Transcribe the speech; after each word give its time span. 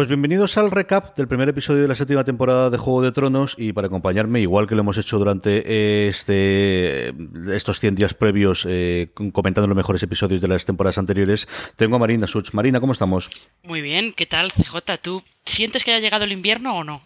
Pues 0.00 0.08
bienvenidos 0.08 0.56
al 0.56 0.70
recap 0.70 1.14
del 1.14 1.28
primer 1.28 1.50
episodio 1.50 1.82
de 1.82 1.88
la 1.88 1.94
séptima 1.94 2.24
temporada 2.24 2.70
de 2.70 2.78
Juego 2.78 3.02
de 3.02 3.12
Tronos 3.12 3.54
y 3.58 3.74
para 3.74 3.88
acompañarme, 3.88 4.40
igual 4.40 4.66
que 4.66 4.74
lo 4.74 4.80
hemos 4.80 4.96
hecho 4.96 5.18
durante 5.18 6.08
este, 6.08 7.12
estos 7.54 7.80
100 7.80 7.96
días 7.96 8.14
previos 8.14 8.66
eh, 8.66 9.10
comentando 9.34 9.68
los 9.68 9.76
mejores 9.76 10.02
episodios 10.02 10.40
de 10.40 10.48
las 10.48 10.64
temporadas 10.64 10.96
anteriores, 10.96 11.46
tengo 11.76 11.96
a 11.96 11.98
Marina 11.98 12.26
Such. 12.26 12.54
Marina, 12.54 12.80
¿cómo 12.80 12.94
estamos? 12.94 13.28
Muy 13.62 13.82
bien, 13.82 14.14
¿qué 14.16 14.24
tal 14.24 14.52
CJ? 14.52 14.78
¿Tú 15.02 15.22
sientes 15.44 15.84
que 15.84 15.92
haya 15.92 16.00
llegado 16.00 16.24
el 16.24 16.32
invierno 16.32 16.78
o 16.78 16.82
no? 16.82 17.02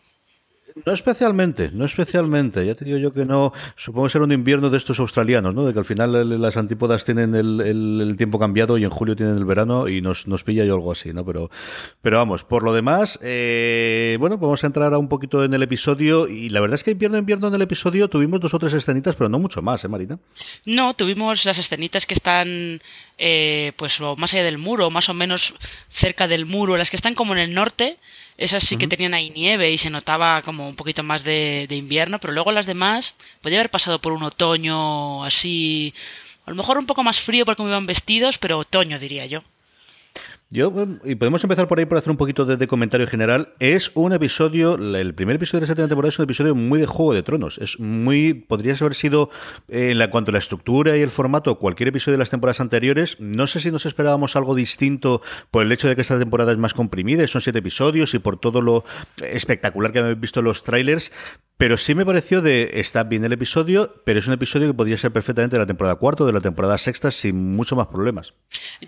No 0.84 0.93
especialmente, 0.93 1.70
no 1.72 1.84
especialmente. 1.84 2.66
Ya 2.66 2.74
te 2.74 2.84
digo 2.84 2.98
yo 2.98 3.12
que 3.12 3.24
no. 3.24 3.52
Supongo 3.77 4.06
que 4.06 4.12
será 4.12 4.24
un 4.24 4.32
invierno 4.32 4.70
de 4.70 4.77
estos 4.77 4.98
australianos, 4.98 5.54
¿no? 5.54 5.64
De 5.64 5.73
que 5.73 5.79
al 5.79 5.84
final 5.84 6.41
las 6.41 6.56
antípodas 6.56 7.04
tienen 7.04 7.34
el, 7.36 8.14
tiempo 8.18 8.41
cambiado 8.41 8.77
y 8.77 8.84
en 8.84 8.91
julio 8.91 9.14
tienen 9.14 9.37
el 9.37 9.45
verano 9.45 9.88
y 9.88 10.00
nos, 10.00 10.27
nos 10.27 10.42
pilla 10.42 10.64
yo 10.64 10.74
algo 10.74 10.91
así, 10.91 11.12
¿no? 11.12 11.24
Pero, 11.24 11.48
pero 12.02 12.18
vamos, 12.18 12.42
por 12.42 12.64
lo 12.64 12.73
demás, 12.73 13.20
eh, 13.23 14.16
bueno, 14.18 14.37
vamos 14.38 14.64
a 14.64 14.66
entrar 14.66 14.92
a 14.95 14.98
un 14.98 15.09
poquito 15.09 15.45
en 15.45 15.55
el 15.55 15.62
episodio 15.62 16.27
y 16.27 16.48
la 16.48 16.60
verdad 16.60 16.75
es 16.75 16.83
que 16.83 16.91
invierno, 16.91 17.19
invierno 17.19 17.48
en 17.48 17.55
el 17.55 17.62
episodio 17.62 18.09
tuvimos 18.09 18.41
dos 18.41 18.52
o 18.55 18.59
tres 18.59 18.72
escenitas, 18.72 19.14
pero 19.14 19.28
no 19.28 19.38
mucho 19.38 19.62
más, 19.62 19.84
¿eh, 19.84 19.88
Marina? 19.88 20.19
No, 20.64 20.95
tuvimos 20.95 21.45
las 21.45 21.59
escenitas 21.59 22.05
que 22.05 22.14
están 22.14 22.80
eh, 23.16 23.72
pues 23.77 24.00
más 24.16 24.34
allá 24.34 24.42
del 24.42 24.59
muro, 24.59 24.91
más 24.91 25.09
o 25.09 25.14
menos 25.14 25.55
cerca 25.88 26.27
del 26.27 26.47
muro, 26.47 26.77
las 26.77 26.91
que 26.91 26.97
están 26.97 27.14
como 27.14 27.33
en 27.33 27.38
el 27.38 27.55
norte, 27.55 27.98
esas 28.37 28.65
sí 28.65 28.77
que 28.77 28.88
tenían 28.88 29.15
ahí 29.15 29.30
nieve 29.30 29.70
y 29.70 29.79
se 29.79 29.91
notaba 29.91 30.42
como 30.42 30.69
un 30.69 30.77
poquito 30.77 31.02
más 31.02 31.25
de, 31.25 31.66
de, 31.69 31.77
invierno, 31.77 32.19
pero 32.19 32.33
luego 32.33 32.52
las 32.52 32.66
demás 32.66 33.15
podía 33.41 33.59
haber 33.59 33.70
pasado 33.70 34.01
por 34.01 34.12
un 34.12 34.25
otoño 34.25 35.25
así, 35.25 35.95
a 36.47 36.51
lo 36.51 36.56
mejor 36.56 36.78
un 36.78 36.87
poco 36.87 37.02
más 37.02 37.20
frío 37.20 37.45
porque 37.45 37.62
me 37.62 37.69
iban 37.70 37.87
vestidos, 37.87 38.39
pero 38.39 38.59
otoño 38.59 38.98
diría 38.98 39.27
yo. 39.27 39.42
Yo, 40.54 40.72
y 41.02 41.16
podemos 41.16 41.42
empezar 41.42 41.66
por 41.66 41.80
ahí 41.80 41.84
por 41.84 41.98
hacer 41.98 42.12
un 42.12 42.16
poquito 42.16 42.44
de, 42.44 42.68
comentario 42.68 43.08
general. 43.08 43.54
Es 43.58 43.90
un 43.94 44.12
episodio, 44.12 44.77
el 44.77 45.12
primer 45.12 45.34
episodio 45.34 45.66
de 45.66 45.72
esta 45.72 45.88
temporada 45.88 46.10
es 46.10 46.18
un 46.20 46.22
episodio 46.22 46.54
muy 46.54 46.78
de 46.78 46.86
Juego 46.86 47.12
de 47.12 47.24
Tronos. 47.24 47.58
Es 47.58 47.80
muy, 47.80 48.34
podría 48.34 48.74
haber 48.74 48.94
sido, 48.94 49.30
eh, 49.66 49.91
en 49.91 49.98
la, 49.98 50.11
cuanto 50.11 50.30
a 50.30 50.34
la 50.34 50.38
estructura 50.38 50.96
y 50.96 51.02
el 51.02 51.11
formato, 51.11 51.58
cualquier 51.58 51.88
episodio 51.88 52.12
de 52.12 52.19
las 52.20 52.30
temporadas 52.30 52.61
anteriores. 52.61 53.16
No 53.19 53.48
sé 53.48 53.58
si 53.58 53.72
nos 53.72 53.84
esperábamos 53.84 54.36
algo 54.36 54.55
distinto 54.55 55.22
por 55.50 55.64
el 55.64 55.72
hecho 55.72 55.88
de 55.88 55.96
que 55.96 56.02
esta 56.02 56.20
temporada 56.20 56.52
es 56.52 56.58
más 56.58 56.72
comprimida, 56.72 57.27
son 57.27 57.41
siete 57.41 57.58
episodios 57.58 58.14
y 58.14 58.20
por 58.20 58.39
todo 58.39 58.62
lo 58.62 58.84
espectacular 59.24 59.91
que 59.91 59.98
habéis 59.98 60.20
visto 60.20 60.41
los 60.41 60.62
trailers, 60.62 61.11
pero 61.56 61.78
sí 61.78 61.94
me 61.94 62.05
pareció 62.05 62.42
de. 62.42 62.70
Está 62.74 63.05
bien 63.05 63.24
el 63.24 63.33
episodio, 63.33 64.02
pero 64.05 64.18
es 64.18 64.27
un 64.27 64.34
episodio 64.34 64.66
que 64.66 64.74
podría 64.74 64.96
ser 64.98 65.12
perfectamente 65.12 65.55
de 65.55 65.61
la 65.61 65.66
temporada 65.66 65.94
cuarta 65.94 66.24
o 66.24 66.27
de 66.27 66.33
la 66.33 66.41
temporada 66.41 66.77
sexta 66.78 67.12
sin 67.12 67.55
mucho 67.56 67.77
más 67.77 67.86
problemas. 67.86 68.34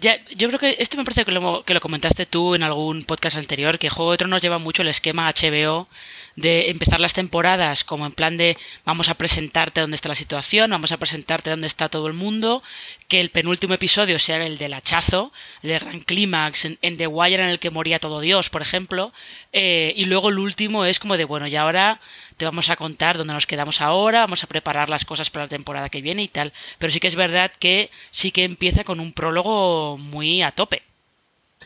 Ya, 0.01 0.17
yo 0.37 0.49
creo 0.49 0.59
que 0.59 0.77
este 0.81 0.97
me 0.97 1.05
parece 1.05 1.25
que 1.25 1.31
lo, 1.31 1.56
que 1.65 1.75
lo 1.75 1.81
comentaste 1.81 2.27
tú 2.27 2.55
en 2.55 2.63
algún 2.63 3.05
podcast 3.05 3.37
anterior, 3.37 3.79
que 3.79 3.91
Juego 3.91 4.13
de 4.13 4.19
Tronos 4.19 4.43
lleva 4.43 4.59
mucho 4.59 4.83
el 4.83 4.89
esquema 4.89 5.31
HBO 5.31 5.89
de 6.37 6.69
empezar 6.69 7.01
las 7.01 7.15
temporadas 7.15 7.83
como 7.83 8.05
en 8.05 8.13
plan 8.13 8.37
de 8.37 8.59
vamos 8.85 9.09
a 9.09 9.15
presentarte 9.15 9.81
dónde 9.81 9.95
está 9.95 10.11
la 10.11 10.15
situación, 10.15 10.71
vamos 10.71 10.93
a 10.93 10.99
presentarte 10.99 11.51
dónde 11.51 11.67
está 11.67 11.89
todo 11.89 12.07
el 12.07 12.13
mundo, 12.13 12.63
que 13.09 13.21
el 13.21 13.31
penúltimo 13.31 13.75
episodio 13.75 14.19
sea 14.19 14.45
el 14.45 14.59
del 14.59 14.75
hachazo, 14.75 15.33
el 15.63 15.71
del 15.71 15.81
gran 15.81 16.01
clímax, 16.01 16.67
en, 16.67 16.97
The 16.97 17.07
Wire 17.07 17.43
en 17.43 17.49
el 17.49 17.59
que 17.59 17.71
moría 17.71 17.99
todo 17.99 18.21
Dios, 18.21 18.51
por 18.51 18.63
ejemplo, 18.63 19.13
eh, 19.53 19.95
y 19.97 20.05
luego 20.05 20.29
el 20.29 20.39
último 20.39 20.85
es 20.85 21.01
como 21.01 21.17
de 21.17 21.25
bueno, 21.25 21.47
y 21.47 21.57
ahora 21.57 22.01
te 22.37 22.45
vamos 22.45 22.69
a 22.69 22.77
contar 22.77 23.17
dónde 23.17 23.33
nos 23.33 23.47
quedamos 23.47 23.81
ahora, 23.81 24.21
vamos 24.21 24.45
a 24.45 24.47
preparar 24.47 24.91
las 24.91 25.05
cosas 25.05 25.31
para 25.31 25.47
la 25.47 25.49
temporada 25.49 25.89
que 25.89 26.03
viene 26.03 26.23
y 26.23 26.29
tal. 26.29 26.53
Pero 26.79 26.93
sí 26.93 27.01
que 27.01 27.09
es 27.09 27.15
verdad 27.15 27.51
que 27.59 27.91
sí 28.11 28.31
que 28.31 28.45
empieza 28.45 28.85
con 28.85 29.01
un 29.01 29.13
prólogo 29.13 29.97
muy 29.97 30.43
a 30.43 30.51
tope. 30.53 30.83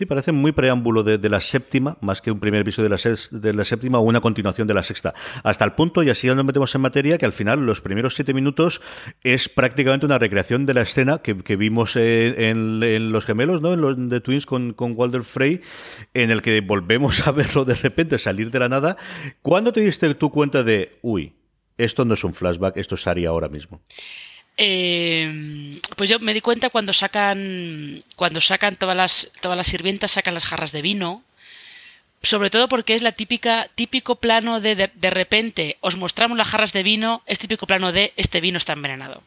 Sí, 0.00 0.06
parece 0.06 0.32
muy 0.32 0.52
preámbulo 0.52 1.02
de, 1.02 1.28
la 1.28 1.40
séptima, 1.40 1.98
más 2.00 2.22
que 2.22 2.30
un 2.30 2.40
primer 2.40 2.62
episodio 2.62 2.88
de 2.88 3.52
la, 3.52 3.64
séptima 3.66 3.98
o 3.98 4.00
una 4.00 4.22
continuación 4.22 4.66
de 4.66 4.72
la 4.72 4.82
sexta. 4.82 5.12
Hasta 5.44 5.62
el 5.66 5.72
punto, 5.72 6.02
y 6.02 6.08
así 6.08 6.26
ya 6.26 6.34
nos 6.34 6.46
metemos 6.46 6.74
en 6.74 6.80
materia, 6.80 7.18
que 7.18 7.26
al 7.26 7.34
final 7.34 7.66
los 7.66 7.82
primeros 7.82 8.14
siete 8.14 8.32
minutos 8.32 8.80
es 9.22 9.50
prácticamente 9.50 10.06
una 10.06 10.18
recreación 10.18 10.64
de 10.64 10.72
la 10.72 10.80
escena 10.80 11.18
que, 11.18 11.34
vimos 11.56 11.96
en, 11.96 13.12
Los 13.12 13.26
Gemelos, 13.26 13.60
¿no? 13.60 13.74
en 13.74 13.82
los 13.82 14.08
de 14.08 14.22
Twins 14.22 14.46
con, 14.46 14.72
con 14.72 14.94
Walter 14.96 15.22
Frey, 15.22 15.60
en 16.14 16.30
el 16.30 16.40
que 16.40 16.62
volvemos 16.62 17.26
a 17.26 17.32
verlo 17.32 17.66
de 17.66 17.74
repente 17.74 18.16
salir 18.16 18.50
de 18.50 18.58
la 18.58 18.70
nada. 18.70 18.96
¿Cuándo 19.42 19.70
te 19.70 19.82
diste 19.82 20.14
tu 20.14 20.30
cuenta 20.30 20.62
de, 20.62 20.98
uy, 21.02 21.34
esto 21.76 22.06
no 22.06 22.14
es 22.14 22.24
un 22.24 22.32
flashback, 22.32 22.78
esto 22.78 22.94
es 22.94 23.06
Ari 23.06 23.26
ahora 23.26 23.50
mismo? 23.50 23.82
Eh, 24.62 25.80
pues 25.96 26.10
yo 26.10 26.18
me 26.18 26.34
di 26.34 26.42
cuenta 26.42 26.68
cuando 26.68 26.92
sacan 26.92 28.04
cuando 28.14 28.42
sacan 28.42 28.76
todas 28.76 28.94
las 28.94 29.30
todas 29.40 29.56
las 29.56 29.66
sirvientas 29.66 30.10
sacan 30.10 30.34
las 30.34 30.44
jarras 30.44 30.70
de 30.70 30.82
vino 30.82 31.22
sobre 32.20 32.50
todo 32.50 32.68
porque 32.68 32.94
es 32.94 33.00
la 33.00 33.12
típica 33.12 33.70
típico 33.74 34.16
plano 34.16 34.60
de, 34.60 34.90
de, 34.92 35.10
repente 35.10 35.78
os 35.80 35.96
mostramos 35.96 36.36
las 36.36 36.48
jarras 36.48 36.74
de 36.74 36.82
vino 36.82 37.22
es 37.24 37.38
típico 37.38 37.66
plano 37.66 37.90
de 37.90 38.12
este 38.16 38.42
vino 38.42 38.58
está 38.58 38.74
envenenado. 38.74 39.22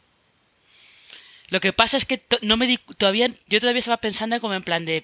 Lo 1.50 1.60
que 1.62 1.74
pasa 1.74 1.98
es 1.98 2.06
que 2.06 2.22
no 2.44 2.56
me 2.56 2.68
di, 2.68 2.78
todavía 3.00 3.28
yo 3.48 3.60
todavía 3.60 3.80
estaba 3.80 3.98
pensando 3.98 4.40
como 4.40 4.54
en 4.54 4.62
plan 4.62 4.86
de 4.86 5.04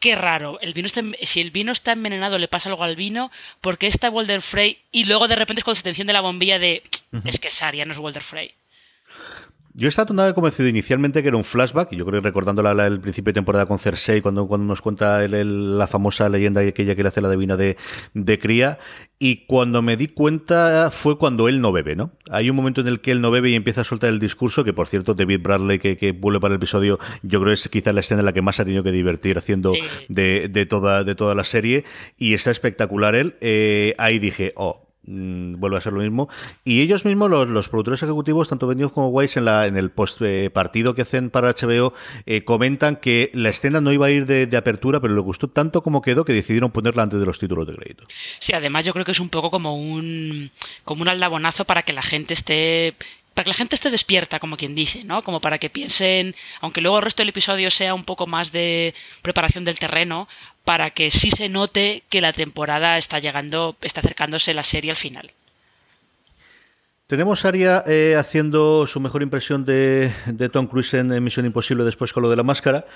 qué 0.00 0.14
raro 0.14 0.60
el 0.62 0.72
vino 0.72 0.86
está, 0.86 1.02
si 1.24 1.42
el 1.42 1.50
vino 1.50 1.72
está 1.72 1.92
envenenado 1.92 2.38
le 2.38 2.48
pasa 2.48 2.70
algo 2.70 2.84
al 2.84 2.96
vino 2.96 3.30
porque 3.60 3.86
está 3.86 4.08
Walder 4.08 4.40
Frey 4.40 4.78
y 4.92 5.04
luego 5.04 5.28
de 5.28 5.36
repente 5.36 5.60
es 5.60 5.64
cuando 5.64 5.76
se 5.76 5.82
te 5.82 5.90
enciende 5.90 6.14
la 6.14 6.22
bombilla 6.22 6.58
de 6.58 6.82
es 7.26 7.38
que 7.38 7.50
Saria 7.50 7.84
no 7.84 7.92
es 7.92 7.98
Walder 7.98 8.22
Frey 8.22 8.54
yo 9.74 9.88
estado 9.88 10.12
nada 10.12 10.34
convencido 10.34 10.68
inicialmente 10.68 11.22
que 11.22 11.28
era 11.28 11.36
un 11.36 11.44
flashback, 11.44 11.92
yo 11.92 12.04
creo 12.04 12.20
que 12.20 12.28
recordando 12.28 12.62
la, 12.62 12.86
el 12.86 13.00
principio 13.00 13.30
de 13.30 13.34
temporada 13.34 13.64
con 13.64 13.78
Cersei, 13.78 14.20
cuando, 14.20 14.46
cuando 14.46 14.66
nos 14.66 14.82
cuenta 14.82 15.26
la 15.26 15.86
famosa 15.86 16.28
leyenda 16.28 16.60
aquella 16.60 16.94
que 16.94 17.02
le 17.02 17.08
hace 17.08 17.22
la 17.22 17.30
divina 17.30 17.56
de, 17.56 17.78
de 18.12 18.38
cría, 18.38 18.78
y 19.18 19.46
cuando 19.46 19.80
me 19.80 19.96
di 19.96 20.08
cuenta 20.08 20.90
fue 20.90 21.16
cuando 21.16 21.48
él 21.48 21.62
no 21.62 21.72
bebe, 21.72 21.96
¿no? 21.96 22.12
Hay 22.30 22.50
un 22.50 22.56
momento 22.56 22.82
en 22.82 22.88
el 22.88 23.00
que 23.00 23.12
él 23.12 23.22
no 23.22 23.30
bebe 23.30 23.48
y 23.48 23.54
empieza 23.54 23.80
a 23.80 23.84
soltar 23.84 24.10
el 24.10 24.18
discurso, 24.18 24.62
que 24.62 24.74
por 24.74 24.88
cierto, 24.88 25.14
David 25.14 25.40
Bradley, 25.42 25.78
que, 25.78 25.96
que 25.96 26.12
vuelve 26.12 26.40
para 26.40 26.52
el 26.52 26.56
episodio, 26.56 26.98
yo 27.22 27.40
creo 27.40 27.50
que 27.50 27.54
es 27.54 27.68
quizá 27.70 27.94
la 27.94 28.00
escena 28.00 28.20
en 28.20 28.26
la 28.26 28.34
que 28.34 28.42
más 28.42 28.60
ha 28.60 28.66
tenido 28.66 28.82
que 28.82 28.92
divertir 28.92 29.38
haciendo 29.38 29.72
de, 30.08 30.48
de, 30.50 30.66
toda, 30.66 31.02
de 31.02 31.14
toda 31.14 31.34
la 31.34 31.44
serie, 31.44 31.84
y 32.18 32.34
está 32.34 32.50
espectacular 32.50 33.14
él. 33.14 33.36
Eh, 33.40 33.94
ahí 33.96 34.18
dije, 34.18 34.52
oh, 34.56 34.91
Mm, 35.04 35.58
vuelve 35.58 35.78
a 35.78 35.80
ser 35.80 35.92
lo 35.92 36.00
mismo. 36.00 36.28
Y 36.64 36.80
ellos 36.80 37.04
mismos, 37.04 37.28
los, 37.30 37.68
productores 37.68 38.02
ejecutivos, 38.02 38.48
tanto 38.48 38.68
Benioff 38.68 38.92
como 38.92 39.08
Weiss, 39.08 39.36
en, 39.36 39.44
la, 39.44 39.66
en 39.66 39.76
el 39.76 39.90
post 39.90 40.20
partido 40.52 40.94
que 40.94 41.02
hacen 41.02 41.30
para 41.30 41.52
HBO, 41.52 41.92
eh, 42.24 42.44
comentan 42.44 42.96
que 42.96 43.30
la 43.34 43.48
escena 43.48 43.80
no 43.80 43.92
iba 43.92 44.06
a 44.06 44.10
ir 44.10 44.26
de, 44.26 44.56
apertura, 44.56 45.00
pero 45.00 45.14
le 45.14 45.20
gustó 45.20 45.48
tanto 45.48 45.82
como 45.82 46.02
quedó 46.02 46.24
que 46.24 46.32
decidieron 46.32 46.70
ponerla 46.70 47.02
antes 47.02 47.18
de 47.18 47.26
los 47.26 47.38
títulos 47.38 47.66
de 47.66 47.74
crédito. 47.74 48.06
Sí, 48.38 48.52
además 48.52 48.84
yo 48.84 48.92
creo 48.92 49.04
que 49.04 49.12
es 49.12 49.20
un 49.20 49.28
poco 49.28 49.50
como 49.50 49.76
un, 49.76 50.50
como 50.84 51.02
un 51.02 51.08
aldabonazo 51.08 51.64
para 51.64 51.82
que 51.82 51.92
la 51.92 52.02
gente 52.02 52.34
esté 52.34 52.94
para 53.34 53.44
que 53.44 53.50
la 53.50 53.54
gente 53.54 53.76
esté 53.76 53.90
despierta, 53.90 54.38
como 54.40 54.56
quien 54.56 54.74
dice, 54.74 55.04
¿no? 55.04 55.22
Como 55.22 55.40
para 55.40 55.58
que 55.58 55.70
piensen, 55.70 56.36
aunque 56.60 56.82
luego 56.82 56.98
el 56.98 57.04
resto 57.04 57.22
del 57.22 57.30
episodio 57.30 57.70
sea 57.70 57.94
un 57.94 58.04
poco 58.04 58.26
más 58.26 58.52
de 58.52 58.94
preparación 59.22 59.64
del 59.64 59.78
terreno, 59.78 60.28
para 60.64 60.90
que 60.90 61.10
sí 61.10 61.30
se 61.30 61.48
note 61.48 62.04
que 62.08 62.20
la 62.20 62.32
temporada 62.32 62.98
está 62.98 63.18
llegando, 63.18 63.76
está 63.80 64.00
acercándose 64.00 64.54
la 64.54 64.62
serie 64.62 64.90
al 64.90 64.96
final. 64.96 65.32
Tenemos 67.06 67.44
a 67.44 67.48
Aria 67.48 67.84
eh, 67.86 68.16
haciendo 68.18 68.86
su 68.86 68.98
mejor 68.98 69.22
impresión 69.22 69.66
de, 69.66 70.10
Tom 70.50 70.66
Cruise 70.66 70.94
en 70.94 71.22
Misión 71.22 71.44
Imposible 71.44 71.84
después 71.84 72.12
con 72.12 72.22
lo 72.22 72.30
de 72.30 72.36
la 72.36 72.42
máscara. 72.42 72.86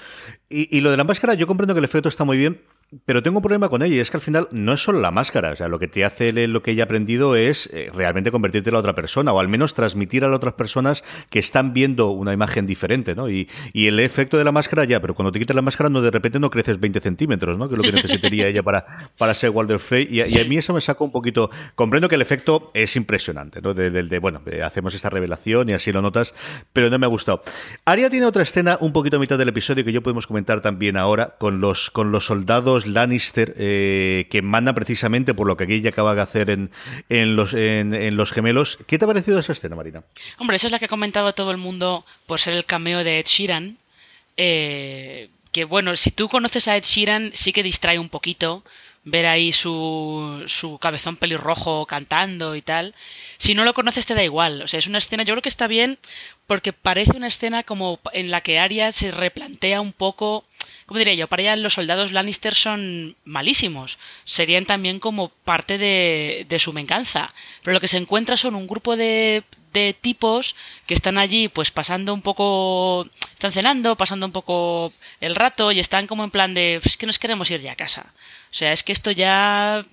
Y, 0.49 0.75
y, 0.75 0.81
lo 0.81 0.91
de 0.91 0.97
la 0.97 1.04
máscara, 1.04 1.34
yo 1.34 1.47
comprendo 1.47 1.75
que 1.75 1.81
el 1.81 1.84
efecto 1.84 2.09
está 2.09 2.25
muy 2.25 2.38
bien, 2.38 2.62
pero 3.04 3.20
tengo 3.22 3.38
un 3.38 3.42
problema 3.42 3.69
con 3.69 3.82
ella, 3.82 3.97
y 3.97 3.98
es 3.98 4.10
que 4.10 4.16
al 4.16 4.22
final 4.22 4.48
no 4.52 4.72
es 4.72 4.82
solo 4.82 5.00
la 5.00 5.10
máscara, 5.10 5.50
o 5.50 5.56
sea, 5.56 5.69
lo 5.69 5.78
que 5.78 5.88
te 5.88 6.04
hace 6.04 6.32
lo 6.47 6.62
que 6.62 6.70
ella 6.70 6.84
ha 6.84 6.86
aprendido 6.86 7.34
es 7.34 7.69
eh, 7.72 7.91
realmente 7.92 8.30
convertirte 8.30 8.70
en 8.70 8.76
otra 8.76 8.94
persona, 8.94 9.32
o 9.32 9.41
al 9.41 9.48
menos 9.48 9.74
transmitir 9.74 10.24
a 10.24 10.28
las 10.28 10.36
otras 10.36 10.54
personas 10.54 11.02
que 11.28 11.41
están 11.41 11.72
viendo 11.72 12.10
una 12.10 12.32
imagen 12.32 12.64
diferente, 12.64 13.16
¿no? 13.16 13.28
Y, 13.28 13.48
y 13.72 13.88
el 13.88 13.98
efecto 13.98 14.38
de 14.38 14.44
la 14.44 14.52
máscara 14.52 14.84
ya, 14.84 15.00
pero 15.00 15.14
cuando 15.14 15.32
te 15.32 15.41
quitas 15.41 15.56
la 15.56 15.62
máscara 15.62 15.91
no 15.91 16.00
de 16.00 16.12
repente 16.12 16.38
no 16.38 16.48
creces 16.48 16.78
20 16.78 17.00
centímetros, 17.00 17.58
¿no? 17.58 17.69
Que 17.69 17.74
es 17.74 17.78
lo 17.78 17.82
que 17.82 17.92
necesitaría 17.92 18.47
ella 18.47 18.62
para, 18.62 18.86
para 19.18 19.34
ser 19.34 19.50
Walter 19.50 19.80
Frey, 19.80 20.06
y, 20.08 20.21
a 20.21 20.44
mí 20.44 20.56
eso 20.56 20.72
me 20.72 20.80
saca 20.80 21.03
un 21.03 21.10
poquito, 21.10 21.50
comprendo 21.74 22.09
que 22.09 22.15
el 22.15 22.22
efecto 22.22 22.71
es 22.72 22.94
impresionante, 22.94 23.60
¿no? 23.60 23.74
De, 23.74 23.91
de, 23.91 24.18
bueno, 24.21 24.41
hacemos 24.65 24.94
esta 24.94 25.10
revelación 25.10 25.68
y 25.71 25.72
así 25.72 25.91
lo 25.91 26.03
notas, 26.03 26.34
pero 26.72 26.89
no 26.89 26.98
me 27.00 27.06
ha 27.06 27.09
gustado. 27.09 27.42
Aria 27.84 28.10
tiene 28.10 28.27
otra 28.27 28.44
escena 28.44 28.78
un 28.80 28.92
poquito 28.92 29.16
a 29.16 29.21
mitad 29.21 29.39
del 29.39 29.48
episodio 29.48 29.84
que 29.84 29.92
yo 29.92 30.03
podemos 30.03 30.28
comentar 30.28 30.60
también 30.60 30.97
ahora, 30.97 31.34
con 31.39 31.60
los, 31.60 31.91
con 31.91 32.12
los 32.12 32.27
soldados 32.27 32.76
Lannister 32.84 33.55
eh, 33.57 34.27
que 34.28 34.43
manda 34.43 34.75
precisamente 34.75 35.33
por 35.33 35.47
lo 35.47 35.57
que 35.57 35.65
aquí 35.65 35.87
acaba 35.89 36.15
de 36.15 36.21
hacer 36.21 36.51
en, 36.51 36.71
en, 37.09 37.37
los, 37.37 37.55
en, 37.55 38.17
los 38.17 38.33
gemelos. 38.33 38.77
¿Qué 38.87 38.99
te 38.99 39.05
ha 39.05 39.09
parecido 39.09 39.39
esa 39.39 39.53
escena, 39.53 39.77
Marina? 39.77 40.03
Hombre, 40.39 40.57
esa 40.57 40.67
es 40.67 40.73
la 40.73 40.78
que 40.78 40.84
ha 40.84 40.89
comentado 40.89 41.33
todo 41.33 41.53
el 41.53 41.57
mundo 41.57 42.05
por 42.27 42.41
ser 42.41 42.55
el 42.55 42.67
cameo 42.67 43.05
de 43.05 43.21
Ed 43.21 43.27
Sheeran. 43.27 43.78
Eh, 44.37 45.31
que 45.53 45.65
bueno, 45.65 45.97
si 45.97 46.11
tú 46.11 46.28
conoces 46.28 46.69
a 46.69 46.77
Ed 46.77 46.84
Sheeran, 46.84 47.31
sí 47.33 47.53
que 47.53 47.63
distrae 47.63 47.99
un 47.99 48.11
poquito 48.11 48.63
ver 49.07 49.25
ahí 49.27 49.53
su, 49.53 50.43
su 50.49 50.78
cabezón 50.78 51.17
pelirrojo 51.17 51.87
cantando 51.87 52.57
y 52.57 52.63
tal. 52.63 52.95
Si 53.39 53.55
no 53.55 53.65
lo 53.65 53.73
conoces 53.73 54.05
te 54.05 54.15
da 54.15 54.25
igual. 54.25 54.63
O 54.63 54.69
sea, 54.69 54.78
es 54.78 54.89
una 54.89 54.99
escena, 54.99 55.23
yo 55.23 55.33
creo 55.34 55.43
que 55.43 55.49
está 55.49 55.69
bien 55.69 55.99
porque 56.47 56.73
parece 56.73 57.17
una 57.17 57.28
escena 57.28 57.63
como 57.63 58.01
en 58.13 58.33
la 58.33 58.41
que 58.41 58.59
Arya 58.59 58.91
se 58.91 59.13
replantea 59.13 59.81
un 59.81 59.93
poco 59.93 60.45
¿cómo 60.86 60.98
diría 60.98 61.15
yo? 61.15 61.28
Para 61.28 61.42
ella 61.42 61.56
los 61.56 61.74
soldados 61.74 62.12
Lannister 62.12 62.54
son 62.54 63.16
malísimos. 63.24 63.98
Serían 64.24 64.65
también 64.65 65.00
como 65.00 65.28
parte 65.28 65.78
de, 65.78 66.47
de 66.48 66.59
su 66.59 66.72
venganza. 66.72 67.34
Pero 67.62 67.74
lo 67.74 67.80
que 67.80 67.88
se 67.88 67.98
encuentra 67.98 68.36
son 68.36 68.54
un 68.54 68.66
grupo 68.66 68.97
de, 68.97 69.42
de 69.72 69.94
tipos 69.94 70.56
que 70.86 70.94
están 70.94 71.18
allí 71.18 71.48
pues 71.48 71.71
pasando 71.71 72.15
un 72.15 72.22
poco, 72.22 73.06
están 73.34 73.53
cenando, 73.53 73.97
pasando 73.97 74.24
un 74.24 74.33
poco 74.33 74.92
el 75.21 75.34
rato 75.34 75.71
y 75.71 75.80
están 75.80 76.06
como 76.06 76.24
en 76.24 76.30
plan 76.30 76.54
de, 76.54 76.80
es 76.83 76.97
que 76.97 77.06
nos 77.06 77.18
queremos 77.18 77.50
ir 77.50 77.60
ya 77.60 77.72
a 77.72 77.77
casa. 77.77 78.15
O 78.50 78.54
sea, 78.54 78.72
es 78.72 78.82
que 78.82 78.92
esto 78.92 79.10
ya 79.10 79.84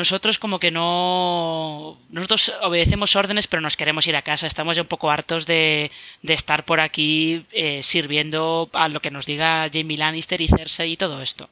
nosotros 0.00 0.38
como 0.38 0.58
que 0.58 0.70
no... 0.70 1.96
Nosotros 2.08 2.52
obedecemos 2.62 3.14
órdenes, 3.14 3.46
pero 3.46 3.60
nos 3.60 3.76
queremos 3.76 4.06
ir 4.06 4.16
a 4.16 4.22
casa. 4.22 4.46
Estamos 4.46 4.76
ya 4.76 4.82
un 4.82 4.88
poco 4.88 5.10
hartos 5.10 5.46
de, 5.46 5.90
de 6.22 6.34
estar 6.34 6.64
por 6.64 6.80
aquí 6.80 7.46
eh, 7.52 7.82
sirviendo 7.82 8.68
a 8.72 8.88
lo 8.88 9.00
que 9.00 9.10
nos 9.10 9.26
diga 9.26 9.68
Jamie 9.72 9.98
Lannister 9.98 10.40
y 10.40 10.48
Cersei 10.48 10.92
y 10.92 10.96
todo 10.96 11.22
esto. 11.22 11.48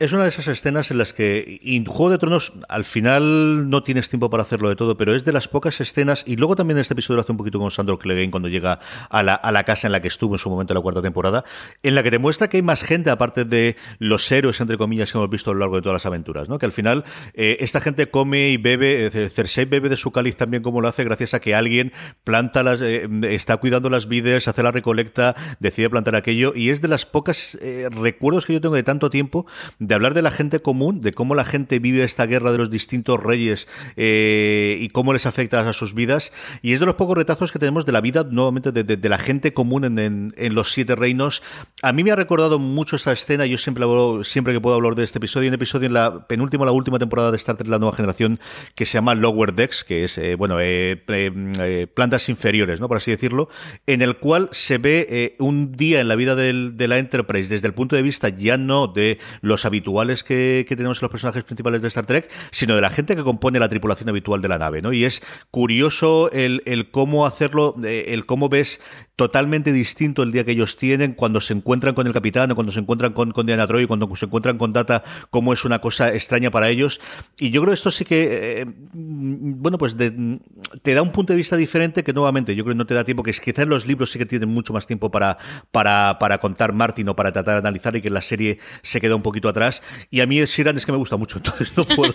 Es 0.00 0.14
una 0.14 0.22
de 0.22 0.30
esas 0.30 0.48
escenas 0.48 0.90
en 0.90 0.96
las 0.96 1.12
que 1.12 1.60
en 1.62 1.84
Juego 1.84 2.08
de 2.08 2.16
Tronos 2.16 2.54
al 2.70 2.86
final 2.86 3.68
no 3.68 3.82
tienes 3.82 4.08
tiempo 4.08 4.30
para 4.30 4.44
hacerlo 4.44 4.70
de 4.70 4.74
todo, 4.74 4.96
pero 4.96 5.14
es 5.14 5.26
de 5.26 5.32
las 5.34 5.46
pocas 5.46 5.78
escenas, 5.78 6.24
y 6.26 6.36
luego 6.36 6.56
también 6.56 6.78
en 6.78 6.80
este 6.80 6.94
episodio 6.94 7.16
lo 7.16 7.20
hace 7.20 7.32
un 7.32 7.36
poquito 7.36 7.58
con 7.58 7.70
Sandro 7.70 7.98
Clegane 7.98 8.30
cuando 8.30 8.48
llega 8.48 8.80
a 9.10 9.22
la, 9.22 9.34
a 9.34 9.52
la 9.52 9.64
casa 9.64 9.88
en 9.88 9.92
la 9.92 10.00
que 10.00 10.08
estuvo 10.08 10.36
en 10.36 10.38
su 10.38 10.48
momento 10.48 10.72
en 10.72 10.76
la 10.76 10.80
cuarta 10.80 11.02
temporada, 11.02 11.44
en 11.82 11.94
la 11.94 12.02
que 12.02 12.10
te 12.10 12.18
muestra 12.18 12.48
que 12.48 12.56
hay 12.56 12.62
más 12.62 12.82
gente 12.82 13.10
aparte 13.10 13.44
de 13.44 13.76
los 13.98 14.32
héroes, 14.32 14.58
entre 14.62 14.78
comillas, 14.78 15.12
que 15.12 15.18
hemos 15.18 15.28
visto 15.28 15.50
a 15.50 15.52
lo 15.52 15.60
largo 15.60 15.76
de 15.76 15.82
todas 15.82 15.96
las 15.96 16.06
aventuras, 16.06 16.48
¿no? 16.48 16.58
que 16.58 16.64
al 16.64 16.72
final 16.72 17.04
eh, 17.34 17.58
esta 17.60 17.82
gente 17.82 18.10
come 18.10 18.48
y 18.48 18.56
bebe, 18.56 19.10
Cersei 19.10 19.66
bebe 19.66 19.90
de 19.90 19.98
su 19.98 20.12
cáliz 20.12 20.34
también 20.34 20.62
como 20.62 20.80
lo 20.80 20.88
hace 20.88 21.04
gracias 21.04 21.34
a 21.34 21.40
que 21.40 21.54
alguien 21.54 21.92
planta 22.24 22.62
las, 22.62 22.80
eh, 22.80 23.06
está 23.24 23.58
cuidando 23.58 23.90
las 23.90 24.08
vides, 24.08 24.48
hace 24.48 24.62
la 24.62 24.72
recolecta, 24.72 25.36
decide 25.58 25.90
plantar 25.90 26.16
aquello, 26.16 26.54
y 26.56 26.70
es 26.70 26.80
de 26.80 26.88
las 26.88 27.04
pocas 27.04 27.58
eh, 27.60 27.90
recuerdos 27.90 28.46
que 28.46 28.54
yo 28.54 28.62
tengo 28.62 28.76
de 28.76 28.82
tanto 28.82 29.10
tiempo 29.10 29.44
de 29.90 29.96
hablar 29.96 30.14
de 30.14 30.22
la 30.22 30.30
gente 30.30 30.62
común, 30.62 31.00
de 31.00 31.12
cómo 31.12 31.34
la 31.34 31.44
gente 31.44 31.80
vive 31.80 32.04
esta 32.04 32.24
guerra 32.24 32.52
de 32.52 32.58
los 32.58 32.70
distintos 32.70 33.20
reyes 33.20 33.66
eh, 33.96 34.78
y 34.80 34.90
cómo 34.90 35.12
les 35.12 35.26
afecta 35.26 35.68
a 35.68 35.72
sus 35.72 35.94
vidas. 35.94 36.32
Y 36.62 36.74
es 36.74 36.80
de 36.80 36.86
los 36.86 36.94
pocos 36.94 37.18
retazos 37.18 37.50
que 37.50 37.58
tenemos 37.58 37.86
de 37.86 37.90
la 37.90 38.00
vida, 38.00 38.22
nuevamente, 38.22 38.70
de, 38.70 39.08
la 39.08 39.18
gente 39.18 39.52
común 39.52 39.98
en, 39.98 40.54
los 40.54 40.70
siete 40.70 40.94
reinos. 40.94 41.42
A 41.82 41.92
mí 41.92 42.04
me 42.04 42.12
ha 42.12 42.16
recordado 42.16 42.60
mucho 42.60 42.94
esta 42.94 43.10
escena. 43.10 43.46
Yo 43.46 43.58
siempre, 43.58 43.84
siempre 44.22 44.52
que 44.52 44.60
puedo 44.60 44.76
hablar 44.76 44.94
de 44.94 45.02
este 45.02 45.18
episodio, 45.18 45.48
un 45.48 45.54
episodio 45.54 45.88
en 45.88 45.94
la 45.94 46.28
penúltima, 46.28 46.64
la 46.64 46.70
última 46.70 47.00
temporada 47.00 47.32
de 47.32 47.36
Star 47.38 47.56
Trek, 47.56 47.68
la 47.68 47.80
nueva 47.80 47.96
generación, 47.96 48.38
que 48.76 48.86
se 48.86 48.92
llama 48.92 49.16
Lower 49.16 49.54
Decks, 49.54 49.82
que 49.82 50.04
es, 50.04 50.18
eh, 50.18 50.36
bueno, 50.36 50.58
eh, 50.60 51.88
plantas 51.96 52.28
inferiores, 52.28 52.78
¿no? 52.78 52.86
Por 52.86 52.98
así 52.98 53.10
decirlo, 53.10 53.48
en 53.88 54.02
el 54.02 54.18
cual 54.18 54.50
se 54.52 54.78
ve 54.78 55.34
un 55.40 55.72
día 55.72 56.00
en 56.00 56.06
la 56.06 56.14
vida 56.14 56.36
de 56.36 56.86
la 56.86 56.98
Enterprise 56.98 57.52
desde 57.52 57.66
el 57.66 57.74
punto 57.74 57.96
de 57.96 58.02
vista 58.02 58.28
ya 58.28 58.56
no 58.56 58.86
de 58.86 59.18
los 59.40 59.64
habituales 59.80 60.22
que, 60.22 60.64
tenemos 60.68 60.98
en 60.98 61.06
los 61.06 61.10
personajes 61.10 61.42
principales 61.42 61.82
de 61.82 61.88
Star 61.88 62.06
Trek, 62.06 62.30
sino 62.50 62.74
de 62.74 62.82
la 62.82 62.90
gente 62.90 63.16
que 63.16 63.24
compone 63.24 63.58
la 63.58 63.68
tripulación 63.68 64.08
habitual 64.08 64.42
de 64.42 64.48
la 64.48 64.58
nave, 64.58 64.82
¿no? 64.82 64.92
Y 64.92 65.04
es 65.04 65.22
curioso 65.50 66.30
el, 66.32 66.90
cómo 66.90 67.26
hacerlo, 67.26 67.74
eh, 67.82 68.06
el 68.08 68.26
cómo 68.26 68.48
ves 68.48 68.80
totalmente 69.16 69.72
distinto 69.72 70.22
el 70.22 70.32
día 70.32 70.44
que 70.44 70.52
ellos 70.52 70.76
tienen 70.76 71.12
cuando 71.12 71.42
se 71.42 71.52
encuentran 71.52 71.94
con 71.94 72.06
el 72.06 72.12
capitán 72.12 72.50
o 72.50 72.54
cuando 72.54 72.72
se 72.72 72.80
encuentran 72.80 73.12
con, 73.12 73.32
con 73.32 73.44
Diana 73.46 73.66
Troy, 73.66 73.86
cuando 73.86 74.14
se 74.16 74.26
encuentran 74.26 74.56
con 74.56 74.72
Data, 74.72 75.02
cómo 75.30 75.52
es 75.52 75.64
una 75.64 75.78
cosa 75.80 76.14
extraña 76.14 76.50
para 76.50 76.68
ellos. 76.70 77.00
Y 77.38 77.50
yo 77.50 77.60
creo 77.60 77.72
que 77.72 77.74
esto 77.74 77.90
sí 77.90 78.04
que, 78.04 78.62
eh, 78.62 78.66
bueno, 78.94 79.76
pues 79.76 79.96
te 79.96 80.94
da 80.94 81.02
un 81.02 81.12
punto 81.12 81.32
de 81.32 81.36
vista 81.36 81.56
diferente 81.56 82.02
que 82.02 82.12
nuevamente 82.12 82.54
yo 82.54 82.64
creo 82.64 82.74
que 82.74 82.78
no 82.78 82.86
te 82.86 82.94
da 82.94 83.04
tiempo, 83.04 83.22
que 83.22 83.30
es 83.30 83.40
quizás 83.40 83.64
en 83.64 83.70
los 83.70 83.86
libros 83.86 84.10
sí 84.10 84.18
que 84.18 84.26
tienen 84.26 84.48
mucho 84.48 84.72
más 84.72 84.86
tiempo 84.86 85.10
para, 85.10 85.36
para, 85.70 86.18
para 86.18 86.38
contar 86.38 86.72
Martin 86.72 87.08
o 87.10 87.16
para 87.16 87.32
tratar 87.32 87.54
de 87.54 87.68
analizar 87.68 87.94
y 87.96 88.00
que 88.00 88.10
la 88.10 88.22
serie 88.22 88.58
se 88.82 89.00
queda 89.00 89.16
un 89.16 89.22
poquito 89.22 89.48
atrás. 89.48 89.69
Y 90.10 90.20
a 90.20 90.26
mí 90.26 90.46
Siran 90.46 90.76
es 90.76 90.86
que 90.86 90.92
me 90.92 90.98
gusta 90.98 91.16
mucho, 91.16 91.36
entonces 91.44 91.72
no 91.76 91.86
puedo. 91.86 92.14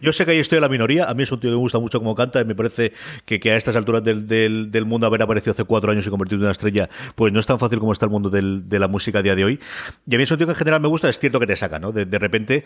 Yo, 0.00 0.12
sé 0.12 0.24
que 0.24 0.32
ahí 0.32 0.38
estoy 0.38 0.56
en 0.56 0.62
la 0.62 0.68
minoría, 0.68 1.08
a 1.08 1.14
mí 1.14 1.22
es 1.22 1.32
un 1.32 1.40
tío 1.40 1.50
que 1.50 1.56
me 1.56 1.60
gusta 1.60 1.78
mucho 1.78 1.98
como 1.98 2.14
canta 2.14 2.40
y 2.40 2.44
me 2.44 2.54
parece 2.54 2.92
que, 3.24 3.40
a 3.50 3.56
estas 3.56 3.76
alturas 3.76 4.02
del, 4.02 4.26
del, 4.26 4.70
del 4.70 4.84
mundo 4.84 5.06
haber 5.06 5.22
aparecido 5.22 5.52
hace 5.52 5.64
cuatro 5.64 5.92
años 5.92 6.06
y 6.06 6.10
convertido 6.10 6.40
una 6.40 6.50
estrella, 6.50 6.88
pues 7.14 7.32
no 7.32 7.40
es 7.40 7.46
tan 7.46 7.58
fácil 7.58 7.78
como 7.78 7.92
está 7.92 8.06
el 8.06 8.10
mundo 8.10 8.30
de 8.30 8.78
la 8.78 8.88
música 8.88 9.18
a 9.18 9.22
día 9.22 9.34
de 9.34 9.44
hoy. 9.44 9.60
Y 10.06 10.14
a 10.14 10.18
mí 10.18 10.24
es 10.24 10.30
un 10.30 10.38
tío 10.38 10.46
que 10.46 10.52
en 10.52 10.58
general 10.58 10.80
me 10.80 10.88
gusta, 10.88 11.08
es 11.08 11.18
cierto 11.18 11.40
que 11.40 11.46
te 11.46 11.56
saca, 11.56 11.78
¿no? 11.78 11.92
De 11.92 12.18
repente 12.18 12.64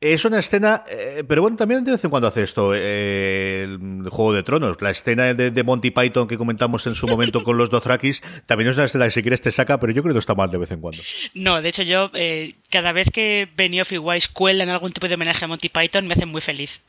es 0.00 0.24
una 0.26 0.38
escena, 0.38 0.84
eh, 0.90 1.24
pero 1.26 1.42
bueno, 1.42 1.56
también 1.56 1.82
de 1.84 1.92
vez 1.92 2.04
en 2.04 2.10
cuando 2.10 2.28
hace 2.28 2.42
esto 2.42 2.72
eh, 2.74 3.62
el 3.64 4.08
Juego 4.10 4.34
de 4.34 4.42
Tronos. 4.42 4.80
La 4.82 4.90
escena 4.90 5.32
de, 5.32 5.62
Monty 5.64 5.90
Python 5.90 6.28
que 6.28 6.36
comentamos 6.36 6.86
en 6.86 6.94
su 6.94 7.06
momento 7.08 7.42
con 7.42 7.56
los 7.56 7.70
Dothrakis, 7.70 8.22
también 8.44 8.70
es 8.70 8.76
una 8.76 8.84
escena 8.84 9.06
que 9.06 9.10
si 9.10 9.22
quieres 9.22 9.40
te 9.40 9.50
saca, 9.50 9.80
pero 9.80 9.92
yo 9.92 10.02
creo 10.02 10.14
que 10.14 10.20
está 10.20 10.34
mal 10.34 10.50
de 10.50 10.58
vez 10.58 10.70
en 10.70 10.80
cuando. 10.80 11.02
No, 11.34 11.62
de 11.62 11.68
hecho 11.70 11.82
yo, 11.82 12.10
eh, 12.12 12.54
cada 12.70 12.92
vez 12.92 13.10
que 13.10 13.48
Benioff 13.56 13.92
y 13.92 13.98
Weiss 13.98 14.28
cuelan 14.28 14.68
algún 14.68 14.92
tipo 14.92 15.08
de 15.08 15.14
homenaje 15.14 15.44
a 15.44 15.48
Monty 15.48 15.70
Python, 15.70 16.06
me 16.06 16.14
hacen 16.14 16.28
muy 16.28 16.42
feliz. 16.42 16.80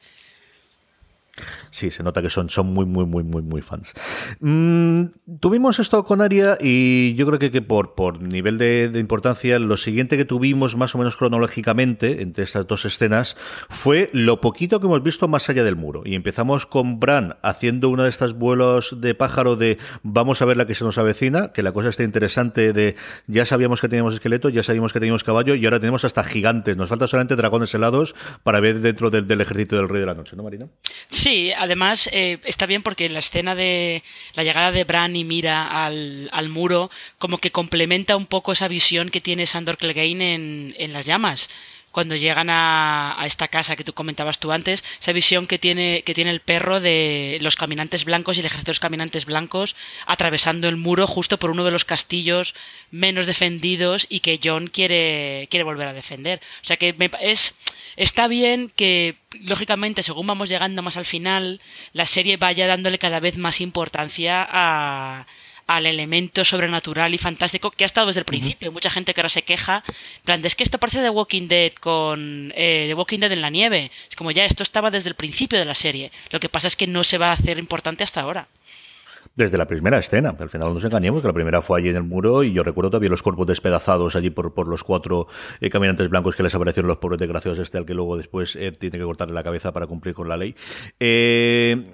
Sí, 1.77 1.91
se 1.91 2.01
nota 2.01 2.23
que 2.23 2.31
son, 2.31 2.49
son 2.49 2.73
muy, 2.73 2.87
muy, 2.87 3.05
muy, 3.05 3.23
muy, 3.23 3.43
muy 3.43 3.61
fans. 3.61 3.93
Mm, 4.39 5.03
tuvimos 5.39 5.77
esto 5.77 6.03
con 6.05 6.21
Aria 6.21 6.57
y 6.59 7.13
yo 7.13 7.27
creo 7.27 7.37
que, 7.37 7.51
que 7.51 7.61
por, 7.61 7.93
por 7.93 8.19
nivel 8.19 8.57
de, 8.57 8.89
importancia, 8.95 9.59
lo 9.59 9.77
siguiente 9.77 10.17
que 10.17 10.25
tuvimos 10.25 10.75
más 10.75 10.95
o 10.95 10.97
menos 10.97 11.17
cronológicamente 11.17 12.23
entre 12.23 12.45
estas 12.45 12.65
dos 12.65 12.85
escenas 12.85 13.37
fue 13.69 14.09
lo 14.11 14.41
poquito 14.41 14.79
que 14.79 14.87
hemos 14.87 15.03
visto 15.03 15.27
más 15.27 15.51
allá 15.51 15.63
del 15.63 15.75
muro. 15.75 16.01
Y 16.03 16.15
empezamos 16.15 16.65
con 16.65 16.99
Bran 16.99 17.35
haciendo 17.43 17.89
una 17.89 18.05
de 18.05 18.09
estas 18.09 18.33
vuelos 18.33 18.99
de 18.99 19.13
pájaro 19.13 19.55
de 19.55 19.77
vamos 20.01 20.41
a 20.41 20.45
ver 20.45 20.57
la 20.57 20.65
que 20.65 20.73
se 20.73 20.83
nos 20.83 20.97
avecina, 20.97 21.53
que 21.53 21.61
la 21.61 21.73
cosa 21.73 21.89
está 21.89 22.01
interesante 22.01 22.73
de 22.73 22.95
ya 23.27 23.45
sabíamos 23.45 23.81
que 23.81 23.87
teníamos 23.87 24.15
esqueleto, 24.15 24.49
ya 24.49 24.63
sabíamos 24.63 24.93
que 24.93 24.99
teníamos 24.99 25.23
caballo 25.23 25.53
y 25.53 25.63
ahora 25.65 25.79
tenemos 25.79 26.05
hasta 26.05 26.23
gigantes. 26.23 26.75
Nos 26.75 26.89
falta 26.89 27.05
solamente 27.05 27.35
dragones 27.35 27.71
helados 27.75 28.15
para 28.41 28.59
ver 28.61 28.79
dentro 28.79 29.11
del, 29.11 29.27
del 29.27 29.41
ejército 29.41 29.75
del 29.75 29.87
rey 29.87 29.99
de 29.99 30.07
la 30.07 30.15
noche, 30.15 30.35
¿no, 30.35 30.41
Marina? 30.41 30.65
Sí, 31.09 31.51
además 31.67 32.09
eh, 32.11 32.39
está 32.43 32.65
bien 32.65 32.81
porque 32.81 33.07
la 33.09 33.19
escena 33.19 33.55
de 33.55 34.03
la 34.33 34.43
llegada 34.43 34.71
de 34.71 34.83
Bran 34.83 35.15
y 35.15 35.23
Mira 35.23 35.85
al, 35.85 36.29
al, 36.33 36.49
muro 36.49 36.89
como 37.19 37.37
que 37.37 37.51
complementa 37.51 38.15
un 38.15 38.25
poco 38.25 38.51
esa 38.51 38.67
visión 38.67 39.09
que 39.09 39.21
tiene 39.21 39.45
Sandor 39.45 39.77
Clegane 39.77 40.33
en, 40.33 40.75
en 40.77 40.93
las 40.93 41.05
llamas 41.05 41.49
cuando 41.97 42.15
llegan 42.15 42.51
a, 42.51 43.19
a, 43.19 43.25
esta 43.25 43.47
casa 43.47 43.75
que 43.75 43.83
tú 43.83 43.91
comentabas 43.91 44.37
tú 44.37 44.51
antes, 44.51 44.83
esa 45.01 45.13
visión 45.13 45.47
que 45.47 45.57
tiene, 45.57 46.03
que 46.05 46.13
tiene 46.13 46.29
el 46.29 46.41
perro 46.41 46.79
de 46.79 47.39
los 47.41 47.55
caminantes 47.55 48.05
blancos 48.05 48.37
y 48.37 48.41
el 48.41 48.45
ejército 48.45 48.69
de 48.69 48.73
los 48.73 48.79
caminantes 48.79 49.25
blancos 49.25 49.75
atravesando 50.05 50.69
el 50.69 50.77
muro 50.77 51.07
justo 51.07 51.39
por 51.39 51.49
uno 51.49 51.63
de 51.63 51.71
los 51.71 51.85
castillos 51.85 52.53
menos 52.91 53.25
defendidos 53.25 54.05
y 54.09 54.19
que 54.19 54.39
John 54.43 54.67
quiere, 54.67 55.47
quiere 55.49 55.63
volver 55.63 55.87
a 55.87 55.93
defender. 55.93 56.39
O 56.61 56.67
sea 56.67 56.77
que 56.77 56.93
me, 56.93 57.09
es, 57.19 57.55
está 57.95 58.27
bien 58.27 58.71
que, 58.75 59.15
lógicamente, 59.31 60.03
según 60.03 60.27
vamos 60.27 60.49
llegando 60.49 60.83
más 60.83 60.97
al 60.97 61.05
final, 61.05 61.61
la 61.93 62.05
serie 62.05 62.37
vaya 62.37 62.67
dándole 62.67 62.99
cada 62.99 63.19
vez 63.19 63.39
más 63.39 63.59
importancia 63.59 64.47
a 64.47 65.25
al 65.67 65.85
elemento 65.85 66.43
sobrenatural 66.45 67.13
y 67.13 67.17
fantástico 67.17 67.71
que 67.71 67.83
ha 67.83 67.85
estado 67.85 68.07
desde 68.07 68.21
el 68.21 68.25
principio. 68.25 68.69
Uh 68.69 68.71
-huh. 68.71 68.73
Mucha 68.73 68.89
gente 68.89 69.13
que 69.13 69.21
ahora 69.21 69.29
se 69.29 69.43
queja, 69.43 69.83
plan, 70.23 70.43
es 70.45 70.55
que 70.55 70.63
esto 70.63 70.77
parece 70.77 71.01
The 71.01 71.09
Walking 71.09 71.47
Dead 71.47 71.73
con 71.73 72.53
eh, 72.55 72.85
The 72.87 72.93
Walking 72.93 73.19
Dead 73.19 73.31
en 73.31 73.41
la 73.41 73.49
nieve. 73.49 73.91
Es 74.09 74.15
como 74.15 74.31
ya, 74.31 74.45
esto 74.45 74.63
estaba 74.63 74.91
desde 74.91 75.09
el 75.09 75.15
principio 75.15 75.59
de 75.59 75.65
la 75.65 75.75
serie. 75.75 76.11
Lo 76.31 76.39
que 76.39 76.49
pasa 76.49 76.67
es 76.67 76.75
que 76.75 76.87
no 76.87 77.03
se 77.03 77.17
va 77.17 77.29
a 77.29 77.33
hacer 77.33 77.59
importante 77.59 78.03
hasta 78.03 78.21
ahora 78.21 78.47
desde 79.37 79.57
la 79.57 79.67
primera 79.67 79.97
escena. 79.99 80.35
Al 80.37 80.49
final 80.49 80.67
no 80.67 80.73
nos 80.73 80.83
engañemos, 80.83 81.21
que 81.21 81.27
la 81.27 81.33
primera 81.33 81.61
fue 81.61 81.79
allí 81.79 81.89
en 81.89 81.95
el 81.95 82.03
muro 82.03 82.43
y 82.43 82.51
yo 82.51 82.63
recuerdo 82.63 82.89
todavía 82.89 83.09
los 83.09 83.21
cuerpos 83.21 83.47
despedazados 83.47 84.15
allí 84.15 84.31
por, 84.31 84.53
por 84.53 84.67
los 84.67 84.83
cuatro 84.83 85.27
eh, 85.61 85.69
caminantes 85.69 86.09
blancos 86.09 86.35
que 86.35 86.43
les 86.43 86.53
aparecieron 86.55 86.87
los 86.87 86.97
pobres 86.97 87.19
desgraciados 87.19 87.59
este 87.59 87.77
al 87.77 87.85
que 87.85 87.93
luego 87.93 88.17
después 88.17 88.55
eh, 88.55 88.71
tiene 88.71 88.97
que 88.97 89.03
cortarle 89.03 89.35
la 89.35 89.43
cabeza 89.43 89.71
para 89.71 89.85
cumplir 89.85 90.15
con 90.15 90.27
la 90.27 90.37
ley. 90.37 90.55
Eh, 90.99 91.85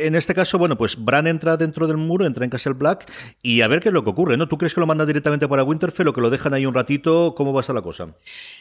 en 0.00 0.14
este 0.14 0.34
caso, 0.34 0.58
bueno, 0.58 0.76
pues 0.76 1.02
Bran 1.02 1.26
entra 1.26 1.56
dentro 1.56 1.86
del 1.86 1.96
muro, 1.96 2.26
entra 2.26 2.44
en 2.44 2.50
Castle 2.50 2.74
Black 2.74 3.10
y 3.42 3.62
a 3.62 3.68
ver 3.68 3.80
qué 3.80 3.88
es 3.88 3.94
lo 3.94 4.04
que 4.04 4.10
ocurre, 4.10 4.36
¿no? 4.36 4.46
¿Tú 4.46 4.58
crees 4.58 4.74
que 4.74 4.80
lo 4.80 4.86
mandan 4.86 5.06
directamente 5.06 5.48
para 5.48 5.64
Winterfell 5.64 6.08
o 6.08 6.12
que 6.12 6.20
lo 6.20 6.28
dejan 6.28 6.52
ahí 6.52 6.66
un 6.66 6.74
ratito? 6.74 7.34
¿Cómo 7.34 7.54
va 7.54 7.60
a 7.60 7.62
estar 7.62 7.74
la 7.74 7.82
cosa? 7.82 8.08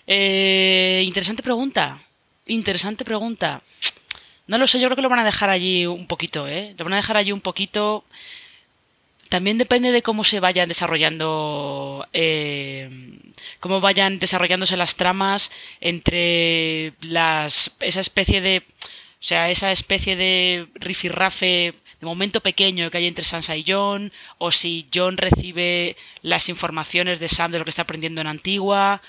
Interesante 0.07 1.43
pregunta. 1.43 2.01
Interesante 2.45 3.03
pregunta. 3.03 3.61
No 4.51 4.57
lo 4.57 4.67
sé, 4.67 4.81
yo 4.81 4.87
creo 4.87 4.97
que 4.97 5.01
lo 5.01 5.07
van 5.07 5.19
a 5.19 5.23
dejar 5.23 5.49
allí 5.49 5.85
un 5.85 6.07
poquito, 6.07 6.45
¿eh? 6.45 6.75
Lo 6.77 6.83
van 6.83 6.91
a 6.91 6.97
dejar 6.97 7.15
allí 7.15 7.31
un 7.31 7.39
poquito. 7.39 8.03
También 9.29 9.57
depende 9.57 9.93
de 9.93 10.01
cómo 10.01 10.25
se 10.25 10.41
vayan 10.41 10.67
desarrollando, 10.67 12.05
eh, 12.11 12.89
cómo 13.61 13.79
vayan 13.79 14.19
desarrollándose 14.19 14.75
las 14.75 14.95
tramas 14.95 15.53
entre 15.79 16.91
las 16.99 17.71
esa 17.79 18.01
especie 18.01 18.41
de, 18.41 18.63
o 19.21 19.23
sea, 19.23 19.49
esa 19.49 19.71
especie 19.71 20.17
de 20.17 20.67
rifirrafe 20.75 21.73
de 22.01 22.05
momento 22.05 22.41
pequeño 22.41 22.91
que 22.91 22.97
hay 22.97 23.07
entre 23.07 23.23
Sansa 23.23 23.55
y 23.55 23.63
John, 23.65 24.11
o 24.37 24.51
si 24.51 24.85
John 24.93 25.15
recibe 25.15 25.95
las 26.23 26.49
informaciones 26.49 27.21
de 27.21 27.29
Sam 27.29 27.53
de 27.53 27.59
lo 27.59 27.63
que 27.63 27.69
está 27.69 27.83
aprendiendo 27.83 28.19
en 28.19 28.27
Antigua. 28.27 29.01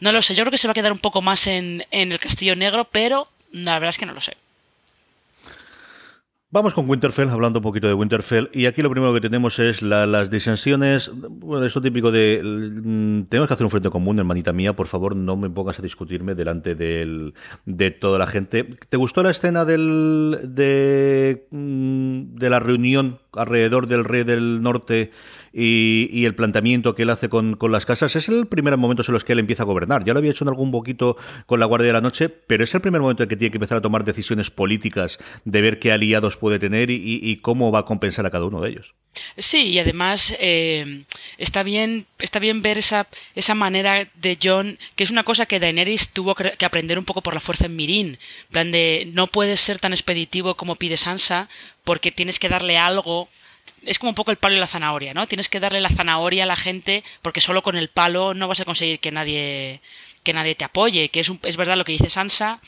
No 0.00 0.10
lo 0.10 0.20
sé, 0.20 0.34
yo 0.34 0.42
creo 0.42 0.50
que 0.50 0.58
se 0.58 0.66
va 0.66 0.72
a 0.72 0.74
quedar 0.74 0.90
un 0.90 0.98
poco 0.98 1.22
más 1.22 1.46
en, 1.46 1.86
en 1.92 2.10
el 2.10 2.18
Castillo 2.18 2.56
Negro, 2.56 2.88
pero 2.90 3.28
la 3.52 3.74
verdad 3.74 3.90
es 3.90 3.98
que 3.98 4.06
no 4.06 4.14
lo 4.14 4.20
sé. 4.20 4.36
Vamos 6.52 6.74
con 6.74 6.90
Winterfell, 6.90 7.28
hablando 7.28 7.60
un 7.60 7.62
poquito 7.62 7.86
de 7.86 7.94
Winterfell, 7.94 8.50
y 8.52 8.66
aquí 8.66 8.82
lo 8.82 8.90
primero 8.90 9.14
que 9.14 9.20
tenemos 9.20 9.60
es 9.60 9.82
las 9.82 10.30
disensiones, 10.32 11.12
bueno, 11.14 11.64
eso 11.64 11.80
típico 11.80 12.10
de, 12.10 12.42
mm, 12.42 13.28
tenemos 13.28 13.46
que 13.46 13.54
hacer 13.54 13.64
un 13.64 13.70
frente 13.70 13.88
común, 13.88 14.18
hermanita 14.18 14.52
mía, 14.52 14.74
por 14.74 14.88
favor 14.88 15.14
no 15.14 15.36
me 15.36 15.48
pongas 15.48 15.78
a 15.78 15.82
discutirme 15.82 16.34
delante 16.34 16.74
del, 16.74 17.34
de 17.66 17.92
toda 17.92 18.18
la 18.18 18.26
gente. 18.26 18.64
¿Te 18.64 18.96
gustó 18.96 19.22
la 19.22 19.30
escena 19.30 19.64
del, 19.64 20.40
de, 20.42 21.46
mm, 21.52 22.38
la 22.40 22.58
reunión 22.58 23.20
alrededor 23.32 23.86
del 23.86 24.02
rey 24.02 24.24
del 24.24 24.60
norte 24.60 25.12
y, 25.52 26.24
el 26.24 26.34
planteamiento 26.34 26.94
que 26.94 27.02
él 27.02 27.10
hace 27.10 27.28
con, 27.28 27.56
las 27.70 27.86
casas, 27.86 28.14
es 28.16 28.28
el 28.28 28.46
primer 28.46 28.76
momento 28.76 29.02
en 29.06 29.12
los 29.12 29.24
que 29.24 29.32
él 29.32 29.38
empieza 29.38 29.62
a 29.62 29.66
gobernar. 29.66 30.04
Ya 30.04 30.12
lo 30.12 30.18
había 30.18 30.30
hecho 30.30 30.44
en 30.44 30.48
algún 30.48 30.70
poquito 30.70 31.16
con 31.46 31.60
la 31.60 31.66
Guardia 31.66 31.88
de 31.88 31.92
la 31.92 32.00
Noche, 32.00 32.28
pero 32.28 32.64
es 32.64 32.74
el 32.74 32.80
primer 32.80 33.00
momento 33.00 33.22
en 33.22 33.28
que 33.28 33.36
tiene 33.36 33.50
que 33.50 33.58
empezar 33.58 33.78
a 33.78 33.80
tomar 33.80 34.04
decisiones 34.04 34.50
políticas 34.50 35.18
de 35.44 35.60
ver 35.60 35.78
qué 35.78 35.92
aliados 35.92 36.36
puede 36.40 36.58
tener 36.58 36.90
y, 36.90 37.36
cómo 37.42 37.70
va 37.70 37.80
a 37.80 37.84
compensar 37.84 38.26
a 38.26 38.30
cada 38.30 38.46
uno 38.46 38.60
de 38.60 38.70
ellos. 38.70 38.94
Sí, 39.36 39.68
y 39.68 39.78
además 39.78 40.34
eh, 40.38 41.04
está 41.36 41.62
bien 41.62 42.06
está 42.18 42.38
bien 42.38 42.62
ver 42.62 42.78
esa, 42.78 43.08
esa 43.34 43.54
manera 43.54 44.08
de 44.14 44.38
John, 44.42 44.78
que 44.94 45.04
es 45.04 45.10
una 45.10 45.24
cosa 45.24 45.46
que 45.46 45.58
Daenerys 45.58 46.10
tuvo 46.10 46.34
que 46.34 46.64
aprender 46.64 46.98
un 46.98 47.04
poco 47.04 47.20
por 47.20 47.34
la 47.34 47.40
fuerza 47.40 47.66
en 47.66 47.76
Mirin. 47.76 48.18
plan 48.50 48.70
de 48.70 49.08
no 49.12 49.26
puedes 49.26 49.60
ser 49.60 49.78
tan 49.78 49.92
expeditivo 49.92 50.54
como 50.54 50.76
pide 50.76 50.96
Sansa, 50.96 51.48
porque 51.84 52.12
tienes 52.12 52.38
que 52.38 52.48
darle 52.48 52.78
algo 52.78 53.28
es 53.84 53.98
como 53.98 54.10
un 54.10 54.14
poco 54.14 54.30
el 54.30 54.36
palo 54.36 54.56
y 54.56 54.60
la 54.60 54.66
zanahoria, 54.66 55.14
¿no? 55.14 55.26
Tienes 55.26 55.48
que 55.48 55.60
darle 55.60 55.80
la 55.80 55.90
zanahoria 55.90 56.44
a 56.44 56.46
la 56.46 56.56
gente 56.56 57.02
porque 57.22 57.40
solo 57.40 57.62
con 57.62 57.76
el 57.76 57.88
palo 57.88 58.34
no 58.34 58.48
vas 58.48 58.60
a 58.60 58.64
conseguir 58.64 59.00
que 59.00 59.10
nadie 59.10 59.80
que 60.22 60.32
nadie 60.34 60.54
te 60.54 60.64
apoye, 60.64 61.08
que 61.08 61.20
es, 61.20 61.32
es 61.44 61.56
verdad 61.56 61.78
lo 61.78 61.84
que 61.84 61.92
dice 61.92 62.10
Sansa, 62.10 62.60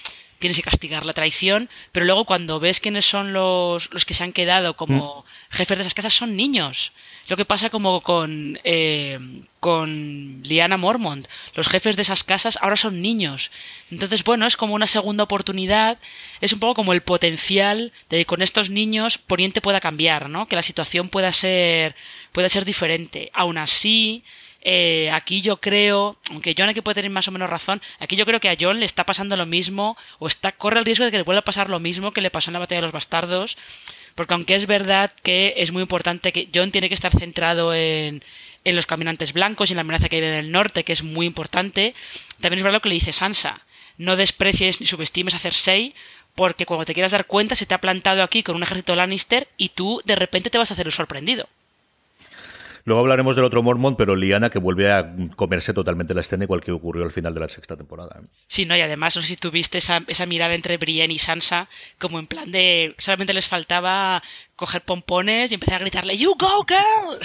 tienes 0.43 0.57
que 0.57 0.63
castigar 0.63 1.07
la 1.07 1.15
traición, 1.15 1.71
pero 1.93 2.05
luego 2.05 2.27
cuando 2.27 2.61
ves 2.61 2.81
quiénes 2.81 3.07
son 3.07 3.33
los, 3.33 3.91
los 3.93 4.05
que 4.05 4.13
se 4.13 4.25
han 4.25 4.33
quedado 4.33 4.77
como 4.77 5.25
mm. 5.25 5.55
jefes 5.57 5.79
de 5.79 5.83
esas 5.83 5.95
casas 5.95 6.13
son 6.13 6.37
niños. 6.37 6.93
Lo 7.29 7.37
que 7.37 7.45
pasa 7.45 7.71
como 7.71 8.01
con, 8.01 8.59
eh, 8.65 9.19
con 9.61 10.43
Liana 10.43 10.77
Mormont. 10.77 11.29
Los 11.55 11.69
jefes 11.69 11.97
de 11.97 12.03
esas 12.03 12.25
casas 12.25 12.59
ahora 12.61 12.77
son 12.77 13.01
niños. 13.01 13.51
Entonces, 13.91 14.25
bueno, 14.25 14.47
es 14.47 14.57
como 14.57 14.75
una 14.75 14.89
segunda 14.89 15.25
oportunidad. 15.25 15.99
Es 16.41 16.53
un 16.53 16.59
poco 16.59 16.75
como 16.75 16.93
el 16.93 17.03
potencial 17.03 17.93
de 18.11 18.19
que 18.19 18.27
con 18.27 18.43
estos 18.43 18.71
niños 18.71 19.19
Poniente 19.19 19.61
pueda 19.61 19.81
cambiar, 19.81 20.29
¿no? 20.29 20.49
Que 20.49 20.57
la 20.57 20.63
situación 20.63 21.09
pueda 21.09 21.31
ser, 21.31 21.95
pueda 22.33 22.49
ser 22.49 22.65
diferente. 22.65 23.31
Aún 23.33 23.57
así, 23.57 24.25
eh, 24.65 25.11
aquí 25.13 25.41
yo 25.43 25.57
creo, 25.59 26.17
aunque 26.31 26.55
John 26.57 26.69
aquí 26.69 26.81
puede 26.81 26.95
tener 26.95 27.11
más 27.11 27.27
o 27.27 27.33
menos 27.33 27.51
razón, 27.51 27.83
aquí 27.99 28.15
yo 28.15 28.25
creo 28.25 28.39
que 28.39 28.49
a 28.49 28.57
John 28.59 28.79
le 28.79 28.87
está 28.87 29.05
pasando 29.05 29.37
lo 29.37 29.45
mismo, 29.45 29.97
o 30.21 30.29
está, 30.29 30.53
corre 30.53 30.79
el 30.79 30.85
riesgo 30.85 31.05
de 31.05 31.11
que 31.11 31.17
le 31.17 31.25
vuelva 31.25 31.41
a 31.41 31.45
pasar 31.45 31.69
lo 31.69 31.81
mismo 31.81 32.13
que 32.13 32.21
le 32.21 32.31
pasó 32.31 32.51
en 32.51 32.55
la 32.55 32.61
batalla 32.61 32.81
de 32.81 32.87
los 32.87 32.93
bastardos, 32.93 33.57
porque 34.15 34.35
aunque 34.35 34.55
es 34.55 34.67
verdad 34.67 35.13
que 35.23 35.55
es 35.57 35.73
muy 35.73 35.83
importante 35.83 36.33
que 36.33 36.49
John 36.55 36.71
tiene 36.71 36.89
que 36.89 36.95
estar 36.95 37.11
centrado 37.11 37.75
en, 37.75 38.23
los 38.65 38.87
caminantes 38.87 39.33
blancos 39.33 39.71
y 39.71 39.73
en 39.73 39.77
la 39.77 39.81
amenaza 39.81 40.09
que 40.09 40.17
hay 40.17 40.25
en 40.25 40.35
el 40.35 40.53
norte, 40.53 40.85
que 40.85 40.93
es 40.93 41.03
muy 41.03 41.27
importante, 41.27 41.95
también 42.41 42.59
es 42.59 42.63
verdad 42.63 42.77
lo 42.77 42.83
que 42.83 42.91
le 42.91 42.95
dice 42.95 43.13
Sansa, 43.13 43.63
no 43.99 44.15
desprecies 44.15 44.81
ni 44.81 44.87
subestimes 44.87 45.35
a 45.35 45.41
Cersei, 45.41 45.95
porque 46.37 46.67
cuando 46.67 46.85
te 46.85 46.95
quieras 46.95 47.11
dar 47.11 47.27
cuenta 47.27 47.57
se 47.57 47.67
te 47.67 47.75
ha 47.75 47.81
plantado 47.81 48.23
aquí 48.23 48.43
con 48.43 48.55
un 48.55 48.63
ejército 48.63 48.95
Lannister 48.95 49.49
y 49.57 49.71
tú 49.71 50.01
de 50.05 50.15
repente 50.15 50.51
te 50.51 50.59
vas 50.59 50.71
a 50.71 50.75
hacer 50.75 50.87
el 50.87 50.93
sorprendido. 50.93 51.49
Luego 52.85 53.01
hablaremos 53.01 53.37
del 53.37 53.45
otro 53.45 53.63
Mormont, 53.63 53.97
pero 53.97 54.17
Liana 54.17 54.51
que 54.51 54.59
vuelve 54.59 54.91
a 54.91 55.15
comerse 55.37 55.73
totalmente 55.73 56.15
la 56.15 56.21
escena 56.21 56.45
igual 56.45 56.61
que 56.61 56.73
ocurrió 56.73 57.05
al 57.05 57.13
final 57.13 57.35
de 57.35 57.41
la 57.41 57.49
sexta 57.49 57.77
temporada. 57.77 58.21
¿eh? 58.21 58.27
Sí, 58.49 58.65
no, 58.65 58.77
y 58.77 58.81
además 58.81 59.17
no 59.17 59.23
sé 59.23 59.29
si 59.29 59.37
tuviste 59.37 59.79
esa, 59.79 60.03
esa 60.09 60.27
mirada 60.27 60.55
entre 60.55 60.77
Brienne 60.79 61.15
y 61.15 61.19
Sansa, 61.19 61.69
como 61.99 62.19
en 62.19 62.27
plan 62.27 62.51
de 62.51 62.95
solamente 62.99 63.33
les 63.33 63.47
faltaba 63.47 64.23
coger 64.57 64.83
pompones 64.83 65.51
y 65.51 65.55
empezar 65.55 65.77
a 65.77 65.85
gritarle 65.85 66.17
You 66.17 66.35
go 66.39 66.65
girl. 66.67 67.19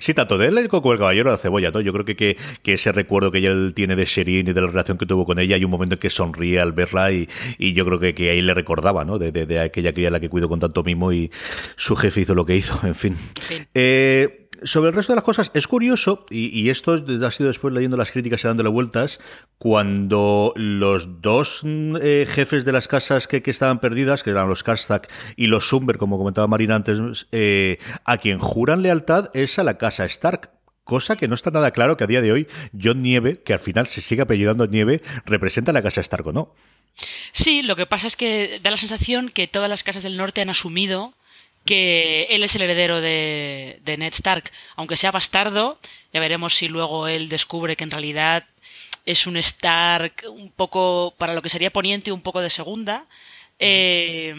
Sí, 0.00 0.14
tanto 0.14 0.38
de 0.38 0.48
él 0.48 0.68
como 0.68 0.92
el 0.92 0.98
caballero 0.98 1.30
de 1.30 1.36
la 1.36 1.42
cebolla, 1.42 1.70
¿no? 1.70 1.80
Yo 1.80 1.92
creo 1.92 2.04
que, 2.04 2.14
que, 2.16 2.36
ese 2.72 2.92
recuerdo 2.92 3.30
que 3.30 3.38
él 3.38 3.72
tiene 3.74 3.96
de 3.96 4.04
Sherin 4.04 4.48
y 4.48 4.52
de 4.52 4.60
la 4.60 4.68
relación 4.68 4.98
que 4.98 5.06
tuvo 5.06 5.24
con 5.24 5.38
ella, 5.38 5.56
hay 5.56 5.64
un 5.64 5.70
momento 5.70 5.94
en 5.94 6.00
que 6.00 6.10
sonríe 6.10 6.60
al 6.60 6.72
verla 6.72 7.12
y, 7.12 7.28
y 7.58 7.72
yo 7.72 7.84
creo 7.84 7.98
que, 7.98 8.14
que, 8.14 8.30
ahí 8.30 8.42
le 8.42 8.54
recordaba, 8.54 9.04
¿no? 9.04 9.18
De, 9.18 9.32
de, 9.32 9.60
aquella 9.60 9.92
cría 9.92 10.08
a 10.08 10.10
la 10.10 10.20
que 10.20 10.28
cuido 10.28 10.48
con 10.48 10.60
tanto 10.60 10.82
mimo 10.82 11.12
y 11.12 11.30
su 11.76 11.96
jefe 11.96 12.22
hizo 12.22 12.34
lo 12.34 12.44
que 12.44 12.56
hizo, 12.56 12.78
en 12.84 12.94
fin. 12.94 13.16
Eh, 13.74 14.43
sobre 14.64 14.90
el 14.90 14.96
resto 14.96 15.12
de 15.12 15.16
las 15.16 15.24
cosas, 15.24 15.50
es 15.54 15.66
curioso, 15.66 16.26
y, 16.30 16.68
esto 16.70 16.92
ha 16.92 17.30
sido 17.30 17.48
después 17.48 17.72
leyendo 17.72 17.96
las 17.96 18.10
críticas 18.10 18.42
y 18.44 18.48
dándole 18.48 18.68
vueltas, 18.70 19.20
cuando 19.58 20.52
los 20.56 21.22
dos 21.22 21.62
eh, 21.64 22.26
jefes 22.28 22.64
de 22.64 22.72
las 22.72 22.88
casas 22.88 23.28
que, 23.28 23.42
estaban 23.44 23.80
perdidas, 23.80 24.22
que 24.22 24.30
eran 24.30 24.48
los 24.48 24.62
Karstak 24.62 25.10
y 25.36 25.46
los 25.46 25.68
Sumber, 25.68 25.98
como 25.98 26.18
comentaba 26.18 26.46
Marina 26.48 26.74
antes, 26.74 27.26
eh, 27.32 27.78
a 28.04 28.18
quien 28.18 28.38
juran 28.38 28.82
lealtad 28.82 29.30
es 29.34 29.58
a 29.58 29.64
la 29.64 29.78
casa 29.78 30.04
Stark. 30.04 30.50
Cosa 30.84 31.16
que 31.16 31.28
no 31.28 31.34
está 31.34 31.50
nada 31.50 31.70
claro 31.70 31.96
que 31.96 32.04
a 32.04 32.06
día 32.06 32.20
de 32.20 32.32
hoy 32.32 32.48
John 32.78 33.00
Nieve, 33.00 33.40
que 33.42 33.54
al 33.54 33.60
final 33.60 33.86
se 33.86 34.02
sigue 34.02 34.22
apellidando 34.22 34.66
Nieve, 34.66 35.02
representa 35.24 35.72
la 35.72 35.82
casa 35.82 36.02
Stark 36.02 36.26
o 36.26 36.32
no. 36.32 36.54
Sí, 37.32 37.62
lo 37.62 37.74
que 37.76 37.86
pasa 37.86 38.06
es 38.06 38.16
que 38.16 38.60
da 38.62 38.70
la 38.70 38.76
sensación 38.76 39.30
que 39.30 39.48
todas 39.48 39.68
las 39.68 39.82
casas 39.82 40.02
del 40.02 40.16
norte 40.16 40.40
han 40.42 40.50
asumido 40.50 41.14
que 41.64 42.26
él 42.30 42.44
es 42.44 42.54
el 42.54 42.62
heredero 42.62 43.00
de, 43.00 43.80
Ned 43.84 44.12
Stark, 44.12 44.50
aunque 44.76 44.96
sea 44.96 45.10
bastardo, 45.10 45.78
ya 46.12 46.20
veremos 46.20 46.54
si 46.54 46.68
luego 46.68 47.08
él 47.08 47.28
descubre 47.28 47.76
que 47.76 47.84
en 47.84 47.90
realidad 47.90 48.44
es 49.06 49.26
un 49.26 49.36
Stark 49.36 50.24
un 50.28 50.50
poco, 50.50 51.14
para 51.18 51.34
lo 51.34 51.42
que 51.42 51.48
sería 51.48 51.72
poniente, 51.72 52.12
un 52.12 52.22
poco 52.22 52.40
de 52.40 52.50
segunda. 52.50 53.06
Eh, 53.58 54.34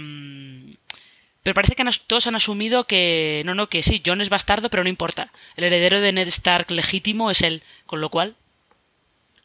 pero 1.46 1.54
parece 1.54 1.76
que 1.76 1.84
todos 2.08 2.26
han 2.26 2.36
asumido 2.36 2.86
que 2.86 3.44
no, 3.46 3.54
no, 3.54 3.70
que 3.70 3.84
sí, 3.84 4.02
John 4.04 4.20
es 4.20 4.30
bastardo, 4.30 4.70
pero 4.72 4.82
no 4.82 4.90
importa. 4.90 5.32
El 5.56 5.66
heredero 5.66 6.02
de 6.02 6.12
Ned 6.12 6.28
Stark 6.28 6.72
legítimo 6.72 7.30
es 7.30 7.42
él, 7.42 7.62
con 7.86 8.02
lo 8.02 8.10
cual 8.10 8.36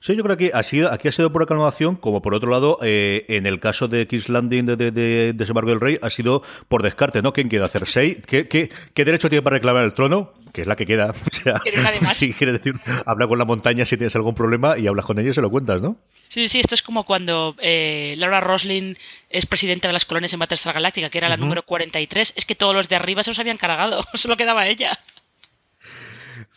Sí, 0.03 0.17
yo 0.17 0.23
creo 0.23 0.39
que 0.39 0.51
ha 0.55 0.63
sido, 0.63 0.91
aquí 0.91 1.09
ha 1.09 1.13
sido 1.13 1.31
por 1.31 1.43
aclamación, 1.43 1.95
como 1.95 2.23
por 2.23 2.33
otro 2.33 2.51
lado, 2.51 2.79
eh, 2.83 3.27
en 3.29 3.45
el 3.45 3.61
caso 3.61 3.87
de 3.87 4.07
King's 4.07 4.31
Landing 4.31 4.65
de, 4.65 4.77
de, 4.77 4.91
de, 4.91 5.33
Desembarco 5.35 5.69
del 5.69 5.81
Rey, 5.81 5.99
ha 6.01 6.09
sido 6.09 6.43
por 6.69 6.83
descarte, 6.83 7.21
¿no? 7.21 7.35
¿Quién 7.35 7.51
queda? 7.51 7.69
¿Cersei? 7.69 8.15
¿Qué, 8.15 8.49
qué, 8.49 8.71
qué 8.95 9.05
derecho 9.05 9.29
tiene 9.29 9.43
para 9.43 9.57
reclamar 9.57 9.85
el 9.85 9.93
trono? 9.93 10.33
Que 10.55 10.63
es 10.63 10.67
la 10.67 10.75
que 10.75 10.87
queda. 10.87 11.13
O 11.27 11.31
sea, 11.31 11.61
si 12.15 12.33
quieres 12.35 12.55
decir, 12.55 12.81
habla 13.05 13.27
con 13.27 13.39
la 13.39 13.45
montaña 13.45 13.85
si 13.85 13.99
tienes 13.99 14.17
algún 14.17 14.35
problema 14.35 14.79
y 14.79 14.87
hablas 14.87 15.05
con 15.05 15.19
ella 15.19 15.31
y 15.31 15.35
se 15.35 15.43
lo 15.43 15.51
cuentas, 15.51 15.83
¿no? 15.83 15.99
Sí, 16.31 16.49
sí, 16.49 16.61
esto 16.61 16.75
es 16.75 16.83
como 16.83 17.05
cuando 17.05 17.55
eh, 17.59 18.15
Laura 18.17 18.41
Roslin 18.41 18.97
es 19.29 19.45
presidenta 19.45 19.89
de 19.89 19.93
las 19.93 20.07
colonias 20.07 20.33
en 20.33 20.39
Battlestar 20.39 20.73
Galáctica, 20.73 21.11
que 21.11 21.19
era 21.19 21.29
la 21.29 21.37
número 21.37 21.63
43. 21.65 22.35
Es 22.37 22.47
que 22.47 22.55
todos 22.55 22.75
los 22.75 22.89
de 22.89 22.97
arriba 22.97 23.23
se 23.23 23.31
los 23.31 23.39
habían 23.39 23.59
cargado, 23.59 24.03
solo 24.15 24.37
quedaba 24.37 24.67
ella. 24.67 24.99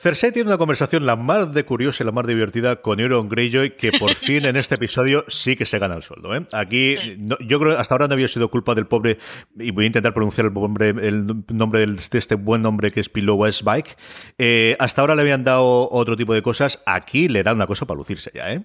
Cersei 0.03 0.33
tiene 0.33 0.49
una 0.49 0.57
conversación 0.57 1.05
la 1.05 1.15
más 1.15 1.53
de 1.53 1.63
curiosa 1.63 2.03
y 2.03 2.05
la 2.05 2.11
más 2.11 2.27
divertida 2.27 2.81
con 2.81 2.99
Euron 2.99 3.29
Greyjoy, 3.29 3.77
que 3.77 3.93
por 3.93 4.15
fin 4.15 4.43
en 4.43 4.57
este 4.57 4.75
episodio 4.75 5.23
sí 5.29 5.55
que 5.55 5.65
se 5.65 5.79
gana 5.79 5.95
el 5.95 6.03
sueldo. 6.03 6.35
¿eh? 6.35 6.45
Aquí, 6.51 6.97
yo 7.39 7.57
creo 7.57 7.73
que 7.73 7.77
hasta 7.77 7.95
ahora 7.95 8.09
no 8.09 8.13
había 8.15 8.27
sido 8.27 8.51
culpa 8.51 8.75
del 8.75 8.85
pobre, 8.85 9.17
y 9.57 9.71
voy 9.71 9.85
a 9.85 9.87
intentar 9.87 10.13
pronunciar 10.13 10.47
el 10.47 10.53
nombre, 10.53 10.89
el 10.89 11.45
nombre 11.47 11.85
de 11.85 12.19
este 12.19 12.35
buen 12.35 12.61
nombre 12.61 12.91
que 12.91 12.99
es 12.99 13.07
Pillow 13.07 13.37
Westbike. 13.37 13.95
Eh, 14.37 14.75
hasta 14.77 14.99
ahora 14.99 15.15
le 15.15 15.21
habían 15.21 15.45
dado 15.45 15.87
otro 15.89 16.17
tipo 16.17 16.33
de 16.33 16.41
cosas, 16.41 16.81
aquí 16.85 17.29
le 17.29 17.41
dan 17.41 17.55
una 17.55 17.67
cosa 17.67 17.85
para 17.85 17.97
lucirse 17.97 18.29
ya, 18.35 18.51
¿eh? 18.51 18.61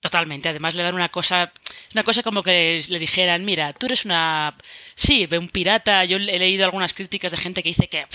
Totalmente. 0.00 0.48
Además 0.48 0.74
le 0.76 0.84
dan 0.84 0.94
una 0.94 1.08
cosa, 1.08 1.52
una 1.92 2.04
cosa 2.04 2.22
como 2.22 2.42
que 2.42 2.84
le 2.88 2.98
dijeran, 3.00 3.44
mira, 3.44 3.72
tú 3.72 3.86
eres 3.86 4.04
una, 4.04 4.56
sí, 4.94 5.28
un 5.32 5.48
pirata. 5.48 6.04
Yo 6.04 6.18
he 6.18 6.38
leído 6.38 6.64
algunas 6.64 6.94
críticas 6.94 7.32
de 7.32 7.38
gente 7.38 7.62
que 7.62 7.70
dice 7.70 7.88
que, 7.88 8.06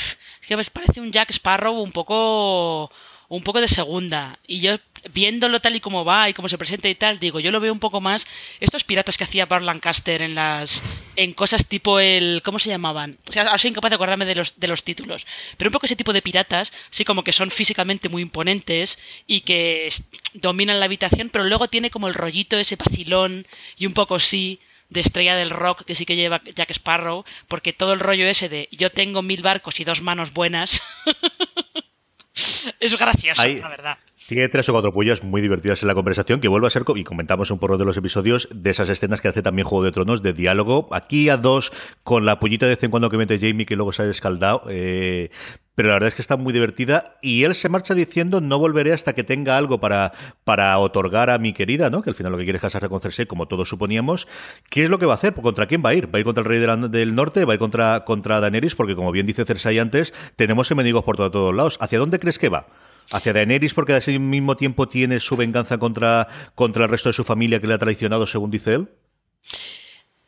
que 0.48 0.58
parece 0.72 1.02
un 1.02 1.12
Jack 1.12 1.32
Sparrow 1.32 1.74
un 1.82 1.92
poco, 1.92 2.90
un 3.28 3.44
poco 3.44 3.60
de 3.60 3.68
segunda. 3.68 4.40
Y 4.48 4.62
yo 4.62 4.78
viéndolo 5.12 5.60
tal 5.60 5.76
y 5.76 5.80
como 5.80 6.06
va 6.06 6.30
y 6.30 6.34
cómo 6.34 6.50
se 6.50 6.58
presenta 6.58 6.88
y 6.90 6.96
tal, 6.96 7.20
digo, 7.20 7.40
yo 7.40 7.52
lo 7.52 7.60
veo 7.60 7.74
un 7.74 7.80
poco 7.80 8.02
más 8.02 8.26
estos 8.60 8.84
piratas 8.84 9.18
que 9.18 9.24
hacía 9.24 9.46
Bart 9.46 9.66
Lancaster 9.66 10.22
en 10.22 10.36
las 10.36 10.82
en 11.16 11.34
cosas 11.34 11.66
tipo 11.68 12.00
el 12.00 12.42
¿cómo 12.44 12.60
se 12.60 12.70
llamaban? 12.70 13.18
O 13.28 13.32
sea, 13.32 13.44
ahora 13.44 13.58
soy 13.58 13.72
incapaz 13.72 13.90
de 13.90 13.96
acordarme 13.96 14.26
de 14.26 14.36
los 14.36 14.60
de 14.60 14.68
los 14.68 14.84
títulos, 14.84 15.26
pero 15.58 15.70
un 15.70 15.74
poco 15.74 15.86
ese 15.86 15.96
tipo 15.96 16.14
de 16.14 16.22
piratas, 16.22 16.74
sí 16.90 17.06
como 17.06 17.24
que 17.24 17.34
son 17.34 17.52
físicamente 17.52 18.10
muy 18.10 18.22
imponentes 18.22 18.98
y 19.28 19.42
que 19.42 19.90
dominan 20.34 20.80
la 20.80 20.86
habitación, 20.86 21.30
pero 21.30 21.44
luego 21.44 21.68
tiene 21.68 21.90
como 21.90 22.08
el 22.08 22.14
rollito 22.14 22.58
ese 22.58 22.78
pacilón 22.78 23.46
y 23.78 23.86
un 23.86 23.94
poco 23.94 24.20
sí 24.20 24.60
de 24.90 25.02
estrella 25.02 25.36
del 25.36 25.50
rock 25.50 25.84
que 25.86 25.96
sí 25.96 26.06
que 26.06 26.16
lleva 26.16 26.42
Jack 26.56 26.72
Sparrow, 26.72 27.26
porque 27.48 27.74
todo 27.74 27.94
el 27.94 28.00
rollo 28.00 28.26
ese 28.26 28.48
de 28.48 28.70
yo 28.72 28.90
tengo 28.90 29.22
mil 29.22 29.42
barcos 29.42 29.80
y 29.80 29.84
dos 29.84 30.02
manos 30.02 30.34
buenas 30.34 30.82
es 32.80 32.98
gracioso, 32.98 33.46
la 33.46 33.68
verdad. 33.68 33.98
Tiene 34.28 34.48
tres 34.48 34.70
o 34.70 34.72
cuatro 34.72 34.94
pullas 34.94 35.22
muy 35.22 35.42
divertidas 35.42 35.82
en 35.82 35.90
la 35.90 35.96
conversación 35.96 36.40
que 36.40 36.48
vuelve 36.48 36.68
a 36.68 36.70
ser, 36.70 36.84
y 36.96 37.04
comentamos 37.04 37.52
un 37.52 37.60
poco 37.60 37.78
de 37.78 37.84
los 37.84 37.98
episodios, 37.98 38.48
de 38.56 38.70
esas 38.70 38.88
escenas 38.88 39.20
que 39.20 39.28
hace 39.28 39.42
también 39.42 39.68
Juego 39.68 39.84
de 39.84 39.92
Tronos, 39.92 40.24
de 40.24 40.32
diálogo. 40.32 40.88
Aquí 40.92 41.28
a 41.28 41.36
dos, 41.36 41.74
con 42.04 42.26
la 42.26 42.40
pullita 42.40 42.66
de 42.66 42.76
vez 42.76 42.84
en 42.84 42.92
cuando 42.92 43.10
que 43.10 43.18
mete 43.18 43.38
Jamie, 43.38 43.66
que 43.66 43.76
luego 43.76 43.92
sale 43.92 44.12
escaldado. 44.12 44.64
Eh, 44.70 45.30
pero 45.76 45.90
la 45.90 45.96
verdad 45.96 46.10
es 46.10 46.16
que 46.16 46.22
está 46.22 46.38
muy 46.38 46.54
divertida 46.54 47.18
y 47.22 47.44
él 47.44 47.56
se 47.56 47.68
marcha 47.68 47.96
diciendo 47.96 48.42
no 48.42 48.60
volveré 48.60 48.94
hasta 48.94 49.14
que 49.14 49.24
tenga 49.24 49.58
algo 49.58 49.80
para, 49.80 50.14
para 50.44 50.78
otorgar 50.78 51.30
a 51.30 51.38
mi 51.38 51.52
querida, 51.52 51.90
¿no? 51.90 52.02
Que 52.02 52.12
al 52.12 52.16
final 52.16 52.32
lo 52.32 52.38
que 52.38 52.44
quiere 52.44 52.58
es 52.58 52.62
casarse 52.62 52.90
con 52.90 53.02
Cersei, 53.02 53.26
como 53.26 53.48
todos 53.48 53.68
suponíamos. 53.68 54.28
¿Qué 54.70 54.84
es 54.84 54.90
lo 54.90 55.00
que 55.00 55.06
va 55.06 55.14
a 55.14 55.16
hacer? 55.16 55.34
¿Contra 55.34 55.66
quién 55.66 55.82
va 55.84 55.90
a 55.90 55.96
ir? 55.96 56.14
¿Va 56.14 56.18
a 56.18 56.20
ir 56.20 56.26
contra 56.26 56.42
el 56.42 56.48
rey 56.48 56.60
del 56.60 57.16
norte? 57.16 57.44
¿Va 57.44 57.54
a 57.54 57.56
ir 57.56 57.60
contra, 57.60 58.06
contra 58.06 58.40
Daenerys? 58.40 58.76
Porque 58.76 58.96
como 58.96 59.12
bien 59.12 59.26
dice 59.26 59.44
Cersei 59.44 59.80
antes, 59.80 60.14
tenemos 60.36 60.70
enemigos 60.72 61.04
por 61.04 61.18
todos 61.18 61.54
lados. 61.54 61.78
¿Hacia 61.82 62.00
dónde 62.00 62.20
crees 62.20 62.40
que 62.40 62.50
va? 62.50 62.68
Hacia 63.12 63.34
Daenerys 63.34 63.74
porque 63.74 63.94
al 63.94 64.20
mismo 64.20 64.58
tiempo 64.58 64.88
tiene 64.88 65.20
su 65.20 65.36
venganza 65.36 65.78
contra, 65.78 66.28
contra 66.56 66.86
el 66.86 66.90
resto 66.90 67.10
de 67.10 67.14
su 67.14 67.24
familia 67.24 67.60
que 67.60 67.68
le 67.68 67.74
ha 67.74 67.78
traicionado, 67.78 68.28
según 68.28 68.52
dice 68.52 68.76
él? 68.76 68.90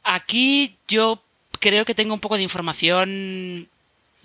Aquí 0.03 0.75
yo 0.87 1.21
creo 1.59 1.85
que 1.85 1.95
tengo 1.95 2.13
un 2.13 2.19
poco 2.19 2.37
de 2.37 2.43
información, 2.43 3.67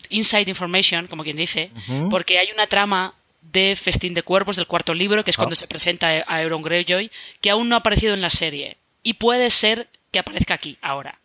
inside 0.08 0.50
information, 0.50 1.06
como 1.06 1.24
quien 1.24 1.36
dice, 1.36 1.70
porque 2.10 2.38
hay 2.38 2.50
una 2.52 2.66
trama 2.66 3.14
de 3.40 3.76
Festín 3.76 4.14
de 4.14 4.22
Cuerpos 4.22 4.56
del 4.56 4.66
cuarto 4.66 4.92
libro, 4.94 5.24
que 5.24 5.30
es 5.30 5.36
cuando 5.36 5.54
ah. 5.54 5.58
se 5.58 5.66
presenta 5.66 6.24
a 6.26 6.42
Euron 6.42 6.62
Greyjoy, 6.62 7.10
que 7.40 7.50
aún 7.50 7.68
no 7.68 7.76
ha 7.76 7.78
aparecido 7.78 8.14
en 8.14 8.20
la 8.20 8.30
serie. 8.30 8.76
Y 9.02 9.14
puede 9.14 9.50
ser 9.50 9.88
que 10.10 10.18
aparezca 10.18 10.54
aquí, 10.54 10.76
ahora. 10.82 11.18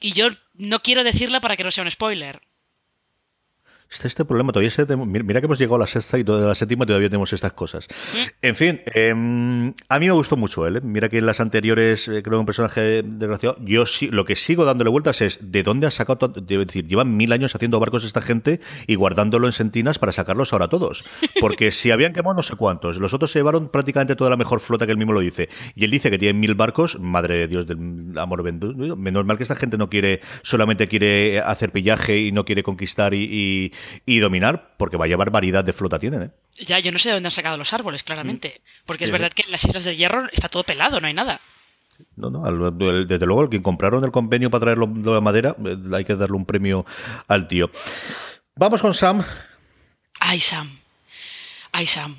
Y 0.00 0.12
yo 0.12 0.30
no 0.54 0.80
quiero 0.82 1.04
decirla 1.04 1.40
para 1.40 1.56
que 1.56 1.64
no 1.64 1.70
sea 1.70 1.84
un 1.84 1.90
spoiler, 1.90 2.40
Está 3.92 4.08
este 4.08 4.24
problema. 4.24 4.52
Todavía 4.52 4.70
se, 4.70 4.86
mira 4.96 5.40
que 5.40 5.44
hemos 5.46 5.58
llegado 5.58 5.76
a 5.76 5.80
la 5.80 5.86
sexta 5.86 6.18
y 6.18 6.24
toda 6.24 6.48
la 6.48 6.54
séptima 6.54 6.86
todavía 6.86 7.10
tenemos 7.10 7.32
estas 7.32 7.52
cosas. 7.52 7.88
En 8.40 8.56
fin, 8.56 8.80
em, 8.86 9.74
a 9.88 9.98
mí 9.98 10.06
me 10.06 10.12
gustó 10.12 10.36
mucho 10.36 10.66
él. 10.66 10.76
¿eh? 10.76 10.80
Mira 10.82 11.08
que 11.08 11.18
en 11.18 11.26
las 11.26 11.40
anteriores 11.40 12.08
eh, 12.08 12.22
creo 12.22 12.40
un 12.40 12.46
personaje 12.46 13.02
desgraciado. 13.02 13.56
Yo 13.60 13.84
sí, 13.84 14.08
lo 14.10 14.24
que 14.24 14.36
sigo 14.36 14.64
dándole 14.64 14.88
vueltas 14.88 15.20
es 15.20 15.38
de 15.42 15.62
dónde 15.62 15.86
han 15.86 15.92
sacado. 15.92 16.28
Debo 16.28 16.64
decir, 16.64 16.86
llevan 16.86 17.16
mil 17.16 17.32
años 17.32 17.54
haciendo 17.54 17.78
barcos 17.80 18.04
esta 18.04 18.22
gente 18.22 18.60
y 18.86 18.94
guardándolo 18.94 19.46
en 19.46 19.52
sentinas 19.52 19.98
para 19.98 20.12
sacarlos 20.12 20.52
ahora 20.52 20.68
todos. 20.68 21.04
Porque 21.40 21.70
si 21.70 21.90
habían 21.90 22.14
quemado 22.14 22.36
no 22.36 22.42
sé 22.42 22.56
cuántos, 22.56 22.96
los 22.96 23.12
otros 23.12 23.30
se 23.30 23.40
llevaron 23.40 23.68
prácticamente 23.68 24.16
toda 24.16 24.30
la 24.30 24.36
mejor 24.36 24.60
flota 24.60 24.86
que 24.86 24.92
él 24.92 24.98
mismo 24.98 25.12
lo 25.12 25.20
dice. 25.20 25.48
Y 25.74 25.84
él 25.84 25.90
dice 25.90 26.10
que 26.10 26.18
tiene 26.18 26.38
mil 26.38 26.54
barcos. 26.54 26.98
Madre 26.98 27.36
de 27.36 27.48
Dios 27.48 27.66
del 27.66 28.16
amor 28.16 28.42
vendido. 28.42 28.96
Menos 28.96 29.26
mal 29.26 29.36
que 29.36 29.42
esta 29.42 29.56
gente 29.56 29.76
no 29.76 29.90
quiere, 29.90 30.20
solamente 30.42 30.88
quiere 30.88 31.40
hacer 31.40 31.72
pillaje 31.72 32.18
y 32.18 32.32
no 32.32 32.44
quiere 32.44 32.62
conquistar 32.62 33.12
y 33.12 33.42
y 33.42 33.72
dominar, 34.06 34.74
porque 34.76 34.96
vaya 34.96 35.16
barbaridad 35.16 35.64
de 35.64 35.72
flota 35.72 35.98
tienen, 35.98 36.22
¿eh? 36.22 36.30
Ya, 36.64 36.78
yo 36.78 36.92
no 36.92 36.98
sé 36.98 37.08
de 37.08 37.14
dónde 37.14 37.28
han 37.28 37.32
sacado 37.32 37.56
los 37.56 37.72
árboles, 37.72 38.02
claramente. 38.02 38.60
Mm. 38.60 38.86
Porque 38.86 39.04
es 39.04 39.10
verdad 39.10 39.32
que 39.32 39.42
en 39.42 39.50
las 39.50 39.64
Islas 39.64 39.84
de 39.84 39.96
Hierro 39.96 40.28
está 40.32 40.48
todo 40.48 40.64
pelado, 40.64 41.00
no 41.00 41.06
hay 41.06 41.14
nada. 41.14 41.40
No, 42.16 42.30
no, 42.30 42.70
desde 42.70 43.26
luego, 43.26 43.44
el 43.44 43.48
que 43.48 43.62
compraron 43.62 44.04
el 44.04 44.10
convenio 44.10 44.50
para 44.50 44.62
traerlo 44.62 44.86
de 44.86 45.20
madera, 45.20 45.56
eh, 45.64 45.76
hay 45.92 46.04
que 46.04 46.14
darle 46.14 46.36
un 46.36 46.44
premio 46.44 46.84
al 47.28 47.48
tío. 47.48 47.70
Vamos 48.54 48.82
con 48.82 48.94
Sam. 48.94 49.22
Ay, 50.20 50.40
Sam. 50.40 50.78
Ay, 51.72 51.86
Sam. 51.86 52.16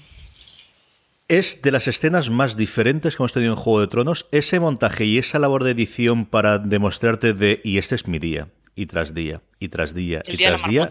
Es 1.28 1.62
de 1.62 1.72
las 1.72 1.88
escenas 1.88 2.30
más 2.30 2.58
diferentes 2.58 3.16
que 3.16 3.24
hemos 3.24 3.34
tenido 3.34 3.54
en 3.54 3.60
Juego 3.60 3.82
de 3.82 3.88
Tronos. 3.88 4.28
Ese 4.32 4.60
montaje 4.60 5.06
y 5.06 5.18
esa 5.18 5.40
labor 5.40 5.64
de 5.64 5.72
edición 5.72 6.26
para 6.26 6.60
demostrarte 6.60 7.34
de, 7.34 7.62
y 7.64 7.78
este 7.78 7.96
es 7.96 8.08
mi 8.08 8.20
día, 8.20 8.50
y 8.76 8.88
tras 8.88 9.14
día, 9.14 9.42
y 9.64 9.70
tras 9.70 9.94
día, 9.94 10.22
y 10.28 10.38
tras 10.38 10.62
día. 10.64 10.90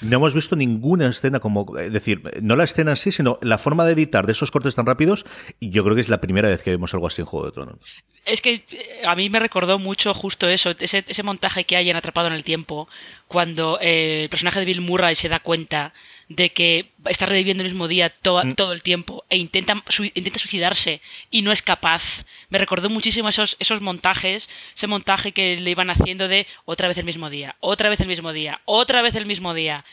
No 0.00 0.16
hemos 0.16 0.34
visto 0.34 0.54
ninguna 0.54 1.08
escena 1.08 1.40
como, 1.40 1.76
es 1.78 1.92
decir, 1.92 2.22
no 2.40 2.54
la 2.56 2.64
escena 2.64 2.92
en 2.92 2.96
sí, 2.96 3.10
sino 3.10 3.38
la 3.42 3.58
forma 3.58 3.84
de 3.84 3.92
editar 3.92 4.26
de 4.26 4.32
esos 4.32 4.50
cortes 4.50 4.74
tan 4.74 4.86
rápidos. 4.86 5.24
Y 5.58 5.70
yo 5.70 5.82
creo 5.82 5.94
que 5.94 6.00
es 6.00 6.08
la 6.08 6.20
primera 6.20 6.48
vez 6.48 6.62
que 6.62 6.70
vemos 6.70 6.94
algo 6.94 7.06
así 7.06 7.20
en 7.20 7.26
Juego 7.26 7.46
de 7.46 7.52
Tronos. 7.52 7.78
Es 8.24 8.40
que 8.40 8.64
eh, 8.70 9.02
a 9.04 9.16
mí 9.16 9.28
me 9.28 9.40
recordó 9.40 9.80
mucho 9.80 10.14
justo 10.14 10.48
eso, 10.48 10.74
ese, 10.78 11.04
ese 11.06 11.22
montaje 11.24 11.64
que 11.64 11.76
hay 11.76 11.90
en 11.90 11.96
Atrapado 11.96 12.28
en 12.28 12.34
el 12.34 12.44
Tiempo, 12.44 12.88
cuando 13.26 13.78
eh, 13.80 14.22
el 14.24 14.28
personaje 14.28 14.60
de 14.60 14.66
Bill 14.66 14.80
Murray 14.80 15.16
se 15.16 15.28
da 15.28 15.40
cuenta 15.40 15.92
de 16.28 16.50
que 16.50 16.90
está 17.06 17.26
reviviendo 17.26 17.62
el 17.62 17.70
mismo 17.70 17.88
día 17.88 18.08
mm. 18.08 18.52
todo 18.54 18.72
el 18.72 18.82
tiempo 18.82 19.24
e 19.28 19.36
intenta, 19.36 19.82
intenta 20.14 20.38
suicidarse 20.38 21.00
y 21.30 21.42
no 21.42 21.52
es 21.52 21.62
capaz. 21.62 22.24
Me 22.48 22.58
recordó 22.58 22.90
muchísimo 22.90 23.28
esos, 23.28 23.56
esos 23.58 23.80
montajes, 23.80 24.48
ese 24.74 24.86
montaje 24.86 25.32
que 25.32 25.56
le 25.56 25.70
iban 25.70 25.90
haciendo 25.90 26.28
de 26.28 26.46
otra 26.64 26.88
vez 26.88 26.98
el 26.98 27.04
mismo 27.04 27.30
día, 27.30 27.56
otra 27.60 27.88
vez 27.88 28.00
el 28.00 28.08
mismo 28.08 28.11
día, 28.32 28.60
otra 28.64 29.02
vez 29.02 29.14
el 29.14 29.26
mismo 29.26 29.54
día. 29.54 29.84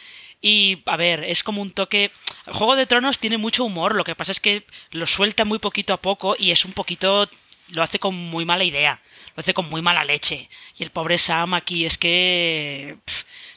Y 0.42 0.82
a 0.86 0.98
ver, 0.98 1.24
es 1.24 1.44
como 1.44 1.62
un 1.62 1.72
toque. 1.72 2.12
Juego 2.46 2.76
de 2.76 2.86
Tronos 2.86 3.20
tiene 3.20 3.38
mucho 3.38 3.66
humor, 3.66 3.96
lo 3.96 4.04
que 4.04 4.16
pasa 4.16 4.32
es 4.32 4.40
que 4.40 4.64
lo 4.92 5.06
suelta 5.06 5.46
muy 5.46 5.60
poquito 5.60 5.94
a 5.94 6.02
poco 6.02 6.36
y 6.38 6.52
es 6.52 6.66
un 6.66 6.74
poquito. 6.74 7.30
lo 7.70 7.84
hace 7.84 8.00
con 8.00 8.16
muy 8.16 8.46
mala 8.46 8.64
idea, 8.64 9.00
lo 9.36 9.42
hace 9.42 9.54
con 9.54 9.70
muy 9.70 9.82
mala 9.82 10.04
leche. 10.04 10.50
Y 10.78 10.84
el 10.84 10.92
pobre 10.92 11.18
Sam 11.18 11.54
aquí 11.54 11.86
es 11.86 11.98
que. 11.98 12.98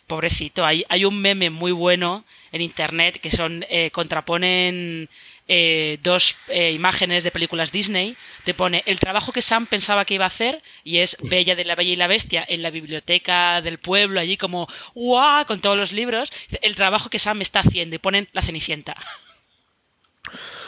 pobrecito, 0.07 0.65
hay, 0.65 0.85
hay 0.89 1.05
un 1.05 1.21
meme 1.21 1.51
muy 1.51 1.73
bueno 1.73 2.25
en 2.53 2.61
internet 2.61 3.21
que 3.21 3.31
son 3.31 3.65
eh, 3.69 3.91
contraponen 3.93 5.09
eh, 5.55 5.99
dos 6.03 6.35
eh, 6.49 6.73
imágenes 6.73 7.25
de 7.25 7.31
películas 7.31 7.73
Disney, 7.73 8.17
te 8.45 8.55
pone 8.55 8.83
el 8.87 8.99
trabajo 8.99 9.33
que 9.33 9.43
Sam 9.43 9.67
pensaba 9.67 10.07
que 10.07 10.15
iba 10.15 10.25
a 10.25 10.29
hacer 10.29 10.63
y 10.83 10.99
es 10.99 11.15
Bella 11.21 11.55
de 11.55 11.67
la 11.67 11.75
Bella 11.75 11.93
y 11.93 11.97
la 11.97 12.07
Bestia 12.07 12.43
en 12.49 12.63
la 12.63 12.71
biblioteca 12.71 13.61
del 13.61 13.77
pueblo, 13.77 14.19
allí 14.19 14.39
como 14.39 14.67
¡guau! 14.95 15.45
con 15.45 15.61
todos 15.61 15.77
los 15.77 15.93
libros, 15.93 16.33
el 16.63 16.75
trabajo 16.75 17.11
que 17.11 17.19
Sam 17.19 17.43
está 17.43 17.61
haciendo 17.61 17.95
y 17.97 17.99
ponen 17.99 18.31
la 18.33 18.41
Cenicienta. 18.41 18.97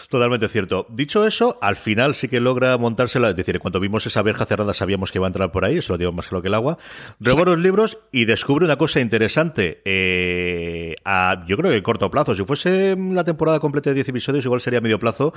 Totalmente 0.09 0.49
cierto. 0.49 0.87
Dicho 0.91 1.27
eso, 1.27 1.59
al 1.61 1.77
final 1.77 2.15
sí 2.15 2.29
que 2.29 2.41
logra 2.41 2.77
montársela. 2.79 3.31
Es 3.31 3.37
decir, 3.37 3.59
cuando 3.61 3.81
vimos 3.81 4.07
esa 4.07 4.23
verja 4.23 4.47
cerrada 4.47 4.75
sabíamos 4.75 5.11
que 5.11 5.19
iba 5.19 5.27
a 5.27 5.29
entrar 5.29 5.51
por 5.53 5.65
ahí, 5.65 5.79
eso 5.79 5.93
lo 5.95 5.99
digo 5.99 6.13
más 6.13 6.29
claro 6.29 6.43
que 6.43 6.49
el 6.49 6.55
agua. 6.55 6.79
Reborra 7.21 7.53
los 7.53 7.61
libros 7.61 7.99
y 8.13 8.25
descubre 8.25 8.65
una 8.65 8.77
cosa 8.77 9.01
interesante. 9.01 9.83
Eh, 9.85 10.97
a, 11.05 11.45
yo 11.47 11.57
creo 11.57 11.71
que 11.71 11.79
a 11.79 11.83
corto 11.83 12.11
plazo. 12.11 12.35
Si 12.35 12.45
fuese 12.45 12.97
la 12.97 13.25
temporada 13.25 13.61
completa 13.61 13.91
de 13.91 13.95
10 13.95 14.09
episodios, 14.11 14.45
igual 14.45 14.61
sería 14.61 14.81
medio 14.81 14.99
plazo 14.99 15.33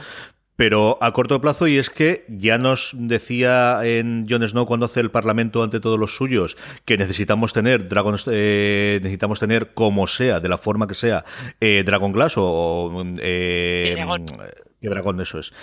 pero 0.58 0.98
a 1.02 1.14
corto 1.14 1.40
plazo, 1.40 1.68
y 1.68 1.78
es 1.78 1.90
que 1.90 2.26
ya 2.28 2.58
nos 2.58 2.92
decía 2.98 3.80
en 3.84 4.26
Jon 4.28 4.46
Snow 4.46 4.66
cuando 4.66 4.88
hace 4.88 5.00
el 5.00 5.12
Parlamento 5.12 5.64
ante 5.64 5.80
todos 5.80 6.00
los 6.00 6.16
suyos 6.16 6.58
que 6.84 6.98
necesitamos 6.98 7.54
tener 7.54 7.88
Dragon, 7.88 8.18
eh, 8.26 9.00
necesitamos 9.02 9.40
tener 9.40 9.74
como 9.74 10.08
sea, 10.08 10.40
de 10.40 10.50
la 10.50 10.58
forma 10.58 10.88
que 10.88 10.96
sea, 10.96 11.24
eh, 11.62 11.84
Dragon 11.86 12.12
Glass 12.12 12.34
o 12.38 12.92
eh, 13.22 13.96
dragón. 14.82 15.22
eso 15.22 15.40
es. 15.40 15.54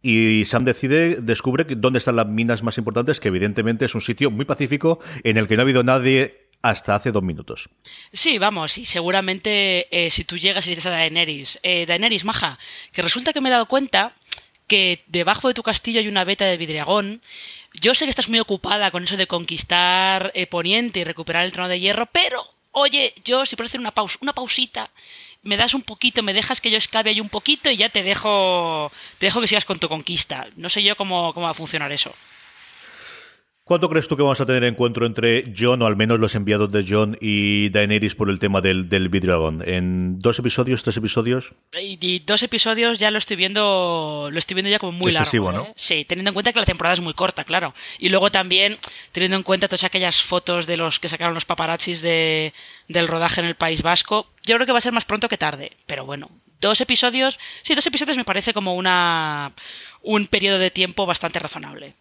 y 0.00 0.44
Sam 0.46 0.64
decide, 0.64 1.16
descubre 1.16 1.64
dónde 1.64 1.98
están 1.98 2.16
las 2.16 2.26
minas 2.26 2.62
más 2.62 2.78
importantes, 2.78 3.20
que 3.20 3.28
evidentemente 3.28 3.84
es 3.84 3.94
un 3.94 4.00
sitio 4.00 4.30
muy 4.30 4.46
pacífico 4.46 4.98
en 5.24 5.36
el 5.36 5.46
que 5.46 5.56
no 5.56 5.60
ha 5.62 5.64
habido 5.64 5.84
nadie 5.84 6.47
hasta 6.62 6.94
hace 6.94 7.12
dos 7.12 7.22
minutos. 7.22 7.68
Sí, 8.12 8.38
vamos, 8.38 8.78
y 8.78 8.84
seguramente 8.84 9.88
eh, 9.90 10.10
si 10.10 10.24
tú 10.24 10.36
llegas 10.36 10.66
y 10.66 10.70
dices 10.70 10.86
a 10.86 10.90
Daenerys, 10.90 11.60
eh, 11.62 11.86
Daenerys, 11.86 12.24
maja, 12.24 12.58
que 12.92 13.02
resulta 13.02 13.32
que 13.32 13.40
me 13.40 13.48
he 13.48 13.52
dado 13.52 13.66
cuenta 13.66 14.14
que 14.66 15.04
debajo 15.06 15.48
de 15.48 15.54
tu 15.54 15.62
castillo 15.62 16.00
hay 16.00 16.08
una 16.08 16.24
beta 16.24 16.44
de 16.44 16.56
vidriagón. 16.56 17.22
Yo 17.74 17.94
sé 17.94 18.04
que 18.04 18.10
estás 18.10 18.28
muy 18.28 18.38
ocupada 18.38 18.90
con 18.90 19.04
eso 19.04 19.16
de 19.16 19.26
conquistar 19.26 20.30
eh, 20.34 20.46
Poniente 20.46 21.00
y 21.00 21.04
recuperar 21.04 21.44
el 21.44 21.52
trono 21.52 21.68
de 21.68 21.80
hierro, 21.80 22.06
pero, 22.06 22.44
oye, 22.72 23.14
yo 23.24 23.46
si 23.46 23.56
puedo 23.56 23.66
hacer 23.66 23.80
una 23.80 23.92
pausa, 23.92 24.18
una 24.20 24.34
pausita, 24.34 24.90
me 25.42 25.56
das 25.56 25.74
un 25.74 25.82
poquito, 25.82 26.22
me 26.22 26.34
dejas 26.34 26.60
que 26.60 26.70
yo 26.70 26.76
escabe 26.76 27.10
ahí 27.10 27.20
un 27.20 27.28
poquito 27.28 27.70
y 27.70 27.76
ya 27.76 27.88
te 27.88 28.02
dejo, 28.02 28.92
te 29.18 29.26
dejo 29.26 29.40
que 29.40 29.48
sigas 29.48 29.64
con 29.64 29.78
tu 29.78 29.88
conquista. 29.88 30.48
No 30.56 30.68
sé 30.68 30.82
yo 30.82 30.96
cómo, 30.96 31.32
cómo 31.32 31.44
va 31.44 31.52
a 31.52 31.54
funcionar 31.54 31.92
eso. 31.92 32.14
¿Cuánto 33.68 33.90
crees 33.90 34.08
tú 34.08 34.16
que 34.16 34.22
vamos 34.22 34.40
a 34.40 34.46
tener 34.46 34.64
encuentro 34.64 35.04
entre 35.04 35.52
John, 35.54 35.82
o 35.82 35.86
al 35.86 35.94
menos 35.94 36.18
los 36.18 36.34
enviados 36.34 36.72
de 36.72 36.86
John 36.88 37.18
y 37.20 37.68
Daenerys 37.68 38.14
por 38.14 38.30
el 38.30 38.38
tema 38.38 38.62
del, 38.62 38.88
del 38.88 39.10
¿En 39.66 40.18
dos 40.18 40.38
episodios, 40.38 40.82
tres 40.82 40.96
episodios? 40.96 41.52
Y, 41.78 42.20
dos 42.20 42.42
episodios 42.42 42.96
ya 42.98 43.10
lo 43.10 43.18
estoy 43.18 43.36
viendo 43.36 44.30
lo 44.32 44.38
estoy 44.38 44.54
viendo 44.54 44.70
ya 44.70 44.78
como 44.78 44.92
muy 44.92 45.12
largo. 45.12 45.52
¿no? 45.52 45.62
¿eh? 45.64 45.72
Sí, 45.76 46.06
teniendo 46.06 46.30
en 46.30 46.34
cuenta 46.34 46.54
que 46.54 46.60
la 46.60 46.64
temporada 46.64 46.94
es 46.94 47.00
muy 47.00 47.12
corta, 47.12 47.44
claro. 47.44 47.74
Y 47.98 48.08
luego 48.08 48.30
también 48.30 48.78
teniendo 49.12 49.36
en 49.36 49.42
cuenta 49.42 49.68
todas 49.68 49.84
aquellas 49.84 50.22
fotos 50.22 50.66
de 50.66 50.78
los 50.78 50.98
que 50.98 51.10
sacaron 51.10 51.34
los 51.34 51.44
paparazzis 51.44 52.00
de, 52.00 52.54
del 52.88 53.06
rodaje 53.06 53.42
en 53.42 53.48
el 53.48 53.54
País 53.54 53.82
Vasco, 53.82 54.28
yo 54.44 54.54
creo 54.54 54.64
que 54.64 54.72
va 54.72 54.78
a 54.78 54.80
ser 54.80 54.94
más 54.94 55.04
pronto 55.04 55.28
que 55.28 55.36
tarde. 55.36 55.72
Pero 55.84 56.06
bueno, 56.06 56.30
dos 56.62 56.80
episodios, 56.80 57.38
sí, 57.60 57.74
dos 57.74 57.86
episodios 57.86 58.16
me 58.16 58.24
parece 58.24 58.54
como 58.54 58.74
una 58.74 59.52
un 60.00 60.26
periodo 60.26 60.58
de 60.58 60.70
tiempo 60.70 61.04
bastante 61.04 61.38
razonable. 61.38 61.94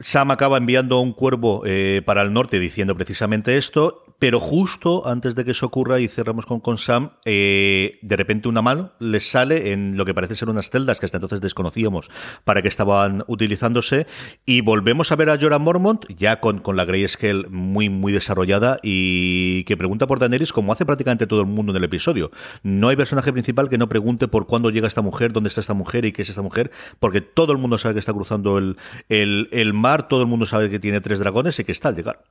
Sam 0.00 0.30
acaba 0.30 0.56
enviando 0.56 0.98
un 1.00 1.12
cuervo 1.12 1.62
eh, 1.66 2.02
para 2.04 2.22
el 2.22 2.32
norte 2.32 2.58
diciendo 2.58 2.96
precisamente 2.96 3.56
esto 3.56 4.04
pero 4.20 4.38
justo 4.38 5.08
antes 5.08 5.34
de 5.34 5.44
que 5.44 5.52
eso 5.52 5.66
ocurra 5.66 5.98
y 5.98 6.06
cerramos 6.06 6.44
con, 6.46 6.78
Sam, 6.78 7.12
eh, 7.24 7.98
de 8.02 8.16
repente 8.16 8.48
una 8.48 8.62
mano 8.62 8.92
les 9.00 9.28
sale 9.28 9.72
en 9.72 9.96
lo 9.96 10.04
que 10.04 10.14
parece 10.14 10.36
ser 10.36 10.50
unas 10.50 10.70
celdas 10.70 11.00
que 11.00 11.06
hasta 11.06 11.16
entonces 11.16 11.40
desconocíamos 11.40 12.10
para 12.44 12.60
que 12.60 12.68
estaban 12.68 13.24
utilizándose 13.26 14.06
y 14.44 14.60
volvemos 14.60 15.10
a 15.10 15.16
ver 15.16 15.30
a 15.30 15.38
Jorah 15.40 15.58
Mormont 15.58 16.04
ya 16.16 16.38
con, 16.38 16.58
con 16.58 16.76
la 16.76 16.84
Grayscale 16.84 17.48
muy 17.48 17.88
muy 17.88 18.12
desarrollada 18.12 18.78
y 18.82 19.64
que 19.64 19.78
pregunta 19.78 20.06
por 20.06 20.18
Daenerys 20.18 20.52
como 20.52 20.72
hace 20.72 20.84
prácticamente 20.84 21.26
todo 21.26 21.40
el 21.40 21.46
mundo 21.46 21.72
en 21.72 21.78
el 21.78 21.84
episodio. 21.84 22.30
No 22.62 22.88
hay 22.88 22.96
personaje 22.96 23.32
principal 23.32 23.70
que 23.70 23.78
no 23.78 23.88
pregunte 23.88 24.28
por 24.28 24.46
cuándo 24.46 24.68
llega 24.68 24.86
esta 24.86 25.02
mujer, 25.02 25.32
dónde 25.32 25.48
está 25.48 25.62
esta 25.62 25.74
mujer 25.74 26.04
y 26.04 26.12
qué 26.12 26.22
es 26.22 26.28
esta 26.28 26.42
mujer, 26.42 26.70
porque 26.98 27.22
todo 27.22 27.52
el 27.52 27.58
mundo 27.58 27.78
sabe 27.78 27.94
que 27.94 28.00
está 28.00 28.12
cruzando 28.12 28.58
el, 28.58 28.76
el, 29.08 29.48
el 29.50 29.72
mar, 29.72 30.08
todo 30.08 30.20
el 30.20 30.28
mundo 30.28 30.44
sabe 30.44 30.68
que 30.68 30.78
tiene 30.78 31.00
tres 31.00 31.20
dragones 31.20 31.58
y 31.58 31.64
que 31.64 31.72
está 31.72 31.88
al 31.88 31.96
llegar. 31.96 32.22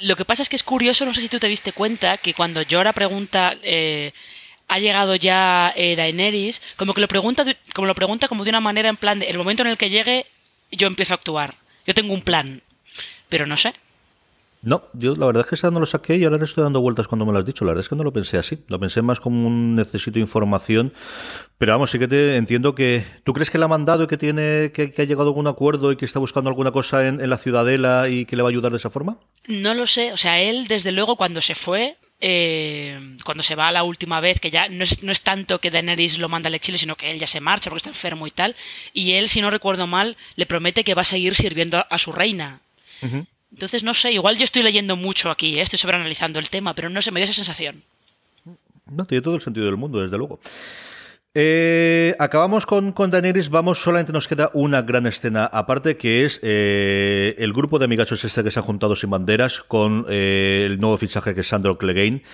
Lo 0.00 0.16
que 0.16 0.24
pasa 0.24 0.42
es 0.42 0.48
que 0.48 0.56
es 0.56 0.62
curioso, 0.62 1.04
no 1.04 1.14
sé 1.14 1.20
si 1.20 1.28
tú 1.28 1.38
te 1.38 1.48
diste 1.48 1.72
cuenta, 1.72 2.18
que 2.18 2.34
cuando 2.34 2.62
Jorah 2.68 2.92
pregunta... 2.92 3.56
Eh, 3.62 4.12
ha 4.70 4.78
llegado 4.78 5.16
ya 5.16 5.72
eh, 5.74 5.96
Daenerys, 5.96 6.62
como 6.76 6.94
que 6.94 7.00
lo 7.00 7.08
pregunta, 7.08 7.44
como 7.74 7.88
lo 7.88 7.94
pregunta 7.96 8.28
como 8.28 8.44
de 8.44 8.50
una 8.50 8.60
manera 8.60 8.88
en 8.88 8.96
plan 8.96 9.18
de, 9.18 9.26
el 9.28 9.36
momento 9.36 9.62
en 9.62 9.68
el 9.68 9.76
que 9.76 9.90
llegue, 9.90 10.26
yo 10.70 10.86
empiezo 10.86 11.12
a 11.12 11.16
actuar. 11.16 11.56
Yo 11.86 11.92
tengo 11.92 12.14
un 12.14 12.22
plan. 12.22 12.62
Pero 13.28 13.46
no 13.46 13.56
sé. 13.56 13.74
No, 14.62 14.82
yo 14.92 15.16
la 15.16 15.24
verdad 15.24 15.42
es 15.44 15.48
que 15.48 15.54
esa 15.54 15.70
no 15.70 15.80
lo 15.80 15.86
saqué 15.86 16.16
y 16.16 16.24
ahora 16.24 16.36
le 16.36 16.44
estoy 16.44 16.62
dando 16.62 16.82
vueltas 16.82 17.08
cuando 17.08 17.24
me 17.24 17.32
lo 17.32 17.38
has 17.38 17.46
dicho. 17.46 17.64
La 17.64 17.70
verdad 17.70 17.82
es 17.82 17.88
que 17.88 17.96
no 17.96 18.04
lo 18.04 18.12
pensé 18.12 18.36
así. 18.36 18.62
Lo 18.68 18.78
pensé 18.78 19.00
más 19.00 19.18
como 19.18 19.46
un 19.46 19.74
necesito 19.74 20.18
información. 20.18 20.92
Pero 21.56 21.72
vamos, 21.72 21.90
sí 21.90 21.98
que 21.98 22.08
te 22.08 22.36
entiendo 22.36 22.74
que. 22.74 23.04
¿Tú 23.24 23.32
crees 23.32 23.48
que 23.50 23.56
le 23.56 23.64
ha 23.64 23.68
mandado 23.68 24.04
y 24.04 24.06
que 24.06 24.18
tiene 24.18 24.70
que, 24.72 24.92
ha 24.98 25.04
llegado 25.04 25.22
a 25.22 25.30
algún 25.30 25.46
acuerdo 25.46 25.92
y 25.92 25.96
que 25.96 26.04
está 26.04 26.18
buscando 26.18 26.50
alguna 26.50 26.72
cosa 26.72 27.08
en, 27.08 27.28
la 27.28 27.38
ciudadela 27.38 28.08
y 28.10 28.26
que 28.26 28.36
le 28.36 28.42
va 28.42 28.48
a 28.48 28.50
ayudar 28.50 28.70
de 28.70 28.78
esa 28.78 28.90
forma? 28.90 29.16
No 29.46 29.72
lo 29.72 29.86
sé. 29.86 30.12
O 30.12 30.18
sea, 30.18 30.40
él, 30.40 30.68
desde 30.68 30.92
luego, 30.92 31.16
cuando 31.16 31.40
se 31.40 31.54
fue, 31.54 31.96
eh, 32.20 33.16
cuando 33.24 33.42
se 33.42 33.54
va 33.54 33.72
la 33.72 33.82
última 33.82 34.20
vez, 34.20 34.40
que 34.40 34.50
ya 34.50 34.68
no 34.68 34.84
es, 34.84 35.02
no 35.02 35.10
es, 35.10 35.22
tanto 35.22 35.58
que 35.58 35.70
Daenerys 35.70 36.18
lo 36.18 36.28
manda 36.28 36.48
al 36.48 36.54
exilio, 36.54 36.78
sino 36.78 36.96
que 36.96 37.10
él 37.10 37.18
ya 37.18 37.26
se 37.26 37.40
marcha 37.40 37.70
porque 37.70 37.78
está 37.78 37.90
enfermo 37.90 38.26
y 38.26 38.30
tal, 38.30 38.56
y 38.92 39.12
él, 39.12 39.30
si 39.30 39.40
no 39.40 39.48
recuerdo 39.48 39.86
mal, 39.86 40.18
le 40.36 40.44
promete 40.44 40.84
que 40.84 40.94
va 40.94 41.02
a 41.02 41.06
seguir 41.06 41.34
sirviendo 41.34 41.86
a 41.88 41.98
su 41.98 42.12
reina. 42.12 42.60
Entonces, 43.52 43.82
no 43.82 43.94
sé, 43.94 44.12
igual 44.12 44.36
yo 44.36 44.44
estoy 44.44 44.62
leyendo 44.62 44.96
mucho 44.96 45.30
aquí, 45.30 45.58
¿eh? 45.58 45.62
estoy 45.62 45.78
sobreanalizando 45.78 46.38
el 46.38 46.48
tema, 46.48 46.74
pero 46.74 46.88
no 46.88 47.02
sé, 47.02 47.10
me 47.10 47.20
dio 47.20 47.24
esa 47.24 47.34
sensación. 47.34 47.82
No, 48.86 49.04
tiene 49.04 49.22
todo 49.22 49.36
el 49.36 49.40
sentido 49.40 49.66
del 49.66 49.76
mundo, 49.76 50.00
desde 50.00 50.16
luego. 50.18 50.40
Eh, 51.32 52.16
acabamos 52.18 52.66
con, 52.66 52.90
con 52.90 53.12
Daenerys, 53.12 53.50
vamos, 53.50 53.78
solamente 53.78 54.12
nos 54.12 54.26
queda 54.26 54.50
una 54.52 54.82
gran 54.82 55.06
escena 55.06 55.44
aparte 55.44 55.96
que 55.96 56.24
es 56.24 56.40
eh, 56.42 57.36
el 57.38 57.52
grupo 57.52 57.78
de 57.78 57.84
amigachos 57.84 58.24
este 58.24 58.42
que 58.42 58.50
se 58.50 58.58
ha 58.58 58.62
juntado 58.62 58.96
sin 58.96 59.10
banderas 59.10 59.60
con 59.60 60.06
el 60.08 60.80
nuevo 60.80 60.96
fichaje 60.96 61.32
que 61.32 61.42
es 61.42 61.46
Sandro 61.46 61.78
Clegane 61.78 62.24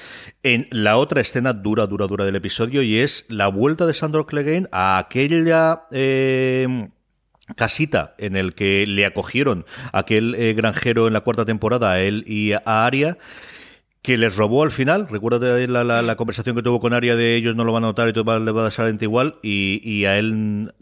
en 0.42 0.66
la 0.70 0.96
otra 0.96 1.20
escena 1.20 1.52
dura, 1.52 1.86
dura, 1.86 2.06
dura 2.06 2.24
del 2.24 2.36
episodio 2.36 2.80
y 2.80 2.96
es 2.96 3.26
la 3.28 3.48
vuelta 3.48 3.84
de 3.84 3.92
Sandro 3.92 4.24
Clegane 4.24 4.66
a 4.72 4.96
aquella 4.96 5.82
casita 7.54 8.14
en 8.18 8.36
el 8.36 8.54
que 8.54 8.86
le 8.86 9.06
acogieron 9.06 9.64
aquel 9.92 10.34
eh, 10.34 10.54
granjero 10.54 11.06
en 11.06 11.12
la 11.12 11.20
cuarta 11.20 11.44
temporada, 11.44 11.92
a 11.92 12.00
él 12.00 12.24
y 12.26 12.52
a 12.52 12.62
Aria 12.64 13.18
que 14.02 14.16
les 14.16 14.36
robó 14.36 14.62
al 14.62 14.70
final. 14.70 15.08
Recuerda 15.08 15.58
la, 15.66 16.02
la, 16.02 16.16
conversación 16.16 16.54
que 16.54 16.62
tuvo 16.62 16.78
con 16.78 16.94
Aria 16.94 17.16
de 17.16 17.34
ellos 17.34 17.56
no 17.56 17.64
lo 17.64 17.72
van 17.72 17.82
a 17.82 17.88
notar 17.88 18.08
y 18.08 18.12
todo 18.12 18.38
le 18.38 18.52
va 18.52 18.66
a 18.66 18.70
dar 18.70 19.02
igual. 19.02 19.36
Y, 19.42 19.80
y, 19.82 20.04
a 20.04 20.16
él 20.16 20.72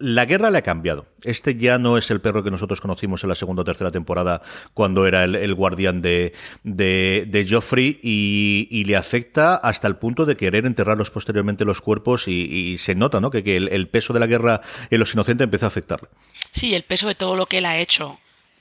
la 0.00 0.24
guerra 0.24 0.50
le 0.50 0.58
ha 0.58 0.62
cambiado. 0.62 1.06
Este 1.22 1.54
ya 1.54 1.78
no 1.78 1.98
es 1.98 2.10
el 2.10 2.20
perro 2.20 2.42
que 2.42 2.50
nosotros 2.50 2.80
conocimos 2.80 3.22
en 3.22 3.28
la 3.28 3.34
segunda 3.34 3.62
o 3.62 3.64
tercera 3.64 3.92
temporada 3.92 4.42
cuando 4.72 5.06
era 5.06 5.24
el, 5.24 5.54
guardián 5.54 6.00
de, 6.00 6.32
de, 6.64 7.46
Joffrey 7.48 8.00
y, 8.02 8.84
le 8.84 8.96
afecta 8.96 9.56
hasta 9.56 9.86
el 9.86 9.96
punto 9.96 10.24
de 10.24 10.36
querer 10.36 10.64
enterrarlos 10.64 11.10
posteriormente 11.10 11.64
los 11.64 11.80
cuerpos 11.82 12.26
y, 12.26 12.78
se 12.78 12.94
nota 12.94 13.20
¿no? 13.20 13.30
que, 13.30 13.44
que 13.44 13.56
el, 13.56 13.88
peso 13.88 14.12
de 14.12 14.20
la 14.20 14.26
guerra 14.26 14.62
en 14.90 14.98
los 14.98 15.12
inocentes 15.12 15.44
empieza 15.44 15.66
a 15.66 15.68
afectarle. 15.68 16.08
Sí, 16.52 16.74
el 16.74 16.82
peso 16.82 17.06
de 17.06 17.14
todo 17.14 17.36
lo 17.36 17.46
que 17.46 17.58
él 17.58 17.66
ha 17.66 17.78
hecho 17.78 18.18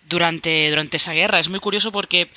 durante, 0.08 0.69
durante 0.69 0.97
esa 0.97 1.13
guerra. 1.13 1.39
Es 1.39 1.47
muy 1.47 1.62
curioso 1.62 1.91
porque 1.93 2.30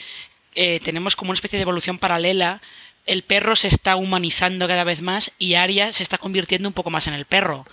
eh, 0.55 0.81
tenemos 0.85 1.17
como 1.17 1.31
una 1.31 1.37
especie 1.37 1.59
de 1.59 1.63
evolución 1.63 1.99
paralela. 1.99 2.63
El 3.05 3.25
perro 3.25 3.57
se 3.57 3.67
está 3.67 3.97
humanizando 3.97 4.69
cada 4.69 4.85
vez 4.85 5.03
más 5.03 5.33
y 5.39 5.55
Arya 5.55 5.91
se 5.91 6.05
está 6.05 6.19
convirtiendo 6.19 6.69
un 6.69 6.73
poco 6.73 6.91
más 6.91 7.09
en 7.09 7.15
el 7.15 7.25
perro 7.25 7.67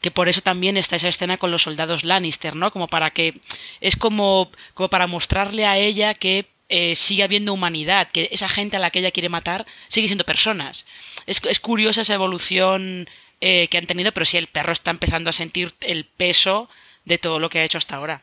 que 0.00 0.10
por 0.10 0.28
eso 0.28 0.40
también 0.40 0.76
está 0.76 0.96
esa 0.96 1.08
escena 1.08 1.38
con 1.38 1.50
los 1.50 1.62
soldados 1.62 2.04
Lannister, 2.04 2.54
¿no? 2.54 2.70
Como 2.70 2.88
para 2.88 3.10
que 3.10 3.34
es 3.80 3.96
como, 3.96 4.50
como 4.74 4.88
para 4.88 5.06
mostrarle 5.06 5.66
a 5.66 5.76
ella 5.78 6.14
que 6.14 6.46
eh, 6.68 6.94
sigue 6.94 7.22
habiendo 7.22 7.52
humanidad, 7.52 8.08
que 8.12 8.28
esa 8.30 8.48
gente 8.48 8.76
a 8.76 8.80
la 8.80 8.90
que 8.90 9.00
ella 9.00 9.10
quiere 9.10 9.28
matar 9.28 9.66
sigue 9.88 10.08
siendo 10.08 10.24
personas. 10.24 10.86
Es, 11.26 11.40
es 11.44 11.60
curiosa 11.60 12.02
esa 12.02 12.14
evolución 12.14 13.08
eh, 13.40 13.68
que 13.70 13.78
han 13.78 13.86
tenido, 13.86 14.12
pero 14.12 14.26
sí 14.26 14.36
el 14.36 14.48
perro 14.48 14.72
está 14.72 14.90
empezando 14.90 15.30
a 15.30 15.32
sentir 15.32 15.72
el 15.80 16.04
peso 16.04 16.68
de 17.04 17.18
todo 17.18 17.38
lo 17.38 17.48
que 17.48 17.60
ha 17.60 17.64
hecho 17.64 17.78
hasta 17.78 17.96
ahora. 17.96 18.22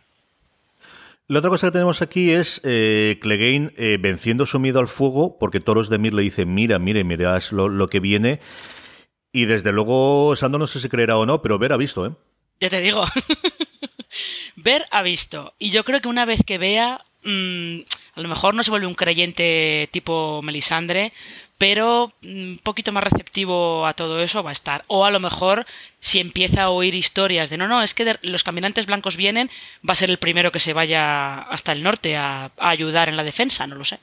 La 1.27 1.39
otra 1.39 1.49
cosa 1.49 1.67
que 1.67 1.71
tenemos 1.71 2.03
aquí 2.03 2.29
es 2.29 2.61
eh, 2.63 3.17
Clegane 3.19 3.71
eh, 3.77 3.97
venciendo 3.99 4.45
su 4.45 4.59
miedo 4.59 4.79
al 4.79 4.87
fuego, 4.87 5.37
porque 5.39 5.59
Toros 5.59 5.89
de 5.89 5.97
Mir 5.97 6.13
le 6.13 6.21
dicen, 6.21 6.53
mira, 6.53 6.77
mire, 6.77 7.03
mira 7.03 7.39
lo, 7.51 7.67
lo 7.67 7.89
que 7.89 7.99
viene. 7.99 8.39
Y 9.35 9.43
desde 9.43 9.73
luego, 9.73 10.33
Sando 10.37 10.57
no 10.57 10.65
sé 10.65 10.79
si 10.79 10.87
creerá 10.87 11.17
o 11.17 11.25
no, 11.25 11.41
pero 11.41 11.59
Ver 11.59 11.73
ha 11.73 11.77
visto, 11.77 12.05
¿eh? 12.05 12.11
Ya 12.61 12.69
te 12.69 12.79
digo. 12.79 13.03
Ver 14.55 14.85
ha 14.91 15.01
visto. 15.01 15.53
Y 15.59 15.71
yo 15.71 15.83
creo 15.83 15.99
que 15.99 16.07
una 16.07 16.23
vez 16.23 16.39
que 16.45 16.57
vea, 16.57 17.03
mm, 17.23 17.79
a 18.15 18.21
lo 18.21 18.29
mejor 18.29 18.55
no 18.55 18.63
se 18.63 18.71
vuelve 18.71 18.87
un 18.87 18.93
creyente 18.93 19.89
tipo 19.91 20.39
Melisandre, 20.41 21.11
pero 21.57 22.13
un 22.23 22.53
mm, 22.53 22.57
poquito 22.59 22.93
más 22.93 23.03
receptivo 23.03 23.85
a 23.85 23.93
todo 23.93 24.21
eso 24.21 24.41
va 24.41 24.51
a 24.51 24.53
estar. 24.53 24.85
O 24.87 25.03
a 25.03 25.11
lo 25.11 25.19
mejor, 25.19 25.65
si 25.99 26.21
empieza 26.21 26.63
a 26.63 26.69
oír 26.69 26.95
historias 26.95 27.49
de 27.49 27.57
no, 27.57 27.67
no, 27.67 27.83
es 27.83 27.93
que 27.93 28.17
los 28.21 28.45
caminantes 28.45 28.85
blancos 28.85 29.17
vienen, 29.17 29.51
va 29.87 29.91
a 29.91 29.97
ser 29.97 30.09
el 30.09 30.17
primero 30.17 30.53
que 30.53 30.61
se 30.61 30.71
vaya 30.71 31.41
hasta 31.41 31.73
el 31.73 31.83
norte 31.83 32.15
a 32.15 32.51
ayudar 32.55 33.09
en 33.09 33.17
la 33.17 33.25
defensa, 33.25 33.67
no 33.67 33.75
lo 33.75 33.83
sé. 33.83 33.99